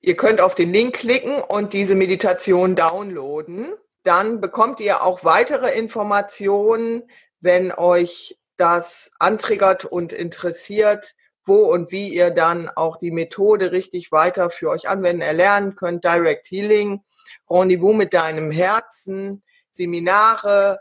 Ihr 0.00 0.16
könnt 0.16 0.40
auf 0.40 0.54
den 0.54 0.72
Link 0.72 0.94
klicken 0.94 1.40
und 1.48 1.72
diese 1.72 1.94
Meditation 1.94 2.76
downloaden. 2.76 3.72
Dann 4.02 4.40
bekommt 4.40 4.80
ihr 4.80 5.02
auch 5.02 5.24
weitere 5.24 5.76
Informationen 5.78 7.04
wenn 7.44 7.72
euch 7.72 8.38
das 8.56 9.10
antriggert 9.18 9.84
und 9.84 10.12
interessiert, 10.12 11.14
wo 11.44 11.56
und 11.56 11.92
wie 11.92 12.08
ihr 12.08 12.30
dann 12.30 12.70
auch 12.70 12.96
die 12.96 13.10
Methode 13.10 13.70
richtig 13.70 14.10
weiter 14.10 14.48
für 14.48 14.70
euch 14.70 14.88
anwenden, 14.88 15.20
erlernen 15.20 15.76
könnt. 15.76 16.04
Direct 16.04 16.50
Healing, 16.50 17.02
Rendezvous 17.50 17.94
mit 17.94 18.14
deinem 18.14 18.50
Herzen, 18.50 19.42
Seminare 19.70 20.80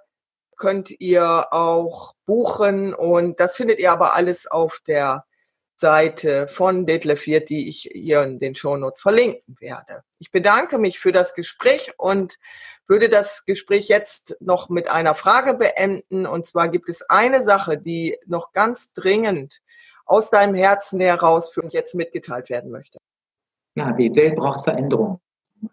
könnt 0.55 0.89
ihr 1.01 1.47
auch 1.51 2.13
buchen 2.25 2.93
und 2.93 3.41
das 3.41 3.55
findet 3.57 3.79
ihr 3.79 3.91
aber 3.91 4.15
alles 4.15 4.47
auf 4.47 4.79
der 4.87 5.25
Seite 5.75 6.47
von 6.47 6.85
Detlef 6.85 7.25
Wirt, 7.25 7.49
die 7.49 7.67
ich 7.67 7.89
hier 7.91 8.23
in 8.23 8.39
den 8.39 8.55
Shownotes 8.55 9.01
verlinken 9.01 9.57
werde. 9.59 10.01
Ich 10.19 10.31
bedanke 10.31 10.77
mich 10.77 10.99
für 10.99 11.11
das 11.11 11.33
Gespräch 11.33 11.91
und 11.97 12.37
würde 12.87 13.09
das 13.09 13.45
Gespräch 13.45 13.87
jetzt 13.87 14.37
noch 14.39 14.69
mit 14.69 14.89
einer 14.89 15.15
Frage 15.15 15.53
beenden. 15.53 16.25
Und 16.25 16.45
zwar 16.45 16.69
gibt 16.69 16.89
es 16.89 17.01
eine 17.09 17.43
Sache, 17.43 17.77
die 17.77 18.17
noch 18.25 18.51
ganz 18.51 18.93
dringend 18.93 19.61
aus 20.05 20.29
deinem 20.29 20.55
Herzen 20.55 20.99
heraus 20.99 21.49
für 21.49 21.63
mich 21.63 21.73
jetzt 21.73 21.95
mitgeteilt 21.95 22.49
werden 22.49 22.71
möchte. 22.71 22.99
ja, 23.75 23.91
die 23.93 24.13
Welt 24.15 24.35
braucht 24.35 24.65
Veränderung. 24.65 25.19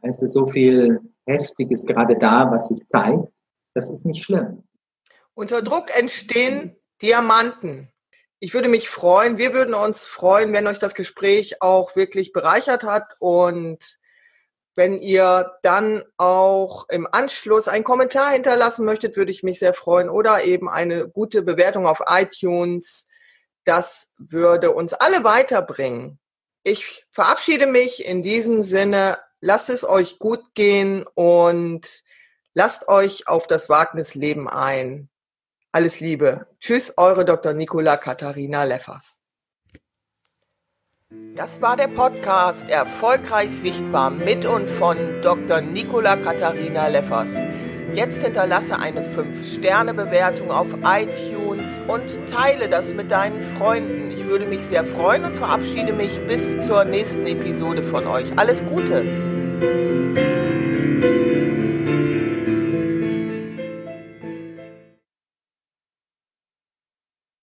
Es 0.02 0.22
ist 0.22 0.32
so 0.32 0.46
viel 0.46 1.00
Heftiges 1.26 1.84
gerade 1.84 2.16
da, 2.16 2.50
was 2.50 2.68
sich 2.68 2.86
zeigt. 2.86 3.26
Das 3.74 3.90
ist 3.90 4.04
nicht 4.04 4.22
schlimm. 4.22 4.62
Unter 5.34 5.62
Druck 5.62 5.96
entstehen 5.96 6.76
Diamanten. 7.02 7.88
Ich 8.38 8.54
würde 8.54 8.68
mich 8.68 8.88
freuen, 8.88 9.36
wir 9.36 9.52
würden 9.52 9.74
uns 9.74 10.06
freuen, 10.06 10.52
wenn 10.52 10.66
euch 10.66 10.78
das 10.78 10.94
Gespräch 10.94 11.60
auch 11.60 11.94
wirklich 11.94 12.32
bereichert 12.32 12.84
hat 12.84 13.16
und 13.18 13.99
wenn 14.80 14.98
ihr 15.02 15.58
dann 15.60 16.04
auch 16.16 16.88
im 16.88 17.06
Anschluss 17.12 17.68
einen 17.68 17.84
Kommentar 17.84 18.30
hinterlassen 18.30 18.86
möchtet, 18.86 19.14
würde 19.14 19.30
ich 19.30 19.42
mich 19.42 19.58
sehr 19.58 19.74
freuen 19.74 20.08
oder 20.08 20.42
eben 20.44 20.70
eine 20.70 21.06
gute 21.06 21.42
Bewertung 21.42 21.86
auf 21.86 22.00
iTunes. 22.06 23.06
Das 23.64 24.08
würde 24.16 24.70
uns 24.70 24.94
alle 24.94 25.22
weiterbringen. 25.22 26.18
Ich 26.62 27.04
verabschiede 27.10 27.66
mich 27.66 28.06
in 28.06 28.22
diesem 28.22 28.62
Sinne. 28.62 29.18
Lasst 29.42 29.68
es 29.68 29.86
euch 29.86 30.18
gut 30.18 30.54
gehen 30.54 31.04
und 31.12 32.02
lasst 32.54 32.88
euch 32.88 33.28
auf 33.28 33.46
das 33.46 33.68
Wagnisleben 33.68 34.48
ein. 34.48 35.10
Alles 35.72 36.00
Liebe. 36.00 36.46
Tschüss, 36.58 36.94
eure 36.96 37.26
Dr. 37.26 37.52
Nicola 37.52 37.98
Katharina 37.98 38.64
Leffers. 38.64 39.19
Das 41.40 41.62
war 41.62 41.74
der 41.74 41.88
Podcast 41.88 42.68
Erfolgreich 42.68 43.50
Sichtbar 43.50 44.10
mit 44.10 44.44
und 44.44 44.68
von 44.68 44.98
Dr. 45.22 45.62
Nicola 45.62 46.16
Katharina 46.16 46.88
Leffers. 46.88 47.34
Jetzt 47.94 48.22
hinterlasse 48.22 48.78
eine 48.78 49.00
5-Sterne-Bewertung 49.00 50.50
auf 50.50 50.68
iTunes 50.84 51.80
und 51.88 52.18
teile 52.28 52.68
das 52.68 52.92
mit 52.92 53.10
deinen 53.10 53.40
Freunden. 53.56 54.10
Ich 54.10 54.26
würde 54.26 54.44
mich 54.44 54.66
sehr 54.66 54.84
freuen 54.84 55.24
und 55.24 55.34
verabschiede 55.34 55.94
mich 55.94 56.20
bis 56.26 56.58
zur 56.58 56.84
nächsten 56.84 57.26
Episode 57.26 57.82
von 57.82 58.06
euch. 58.06 58.26
Alles 58.38 58.62
Gute! 58.66 59.02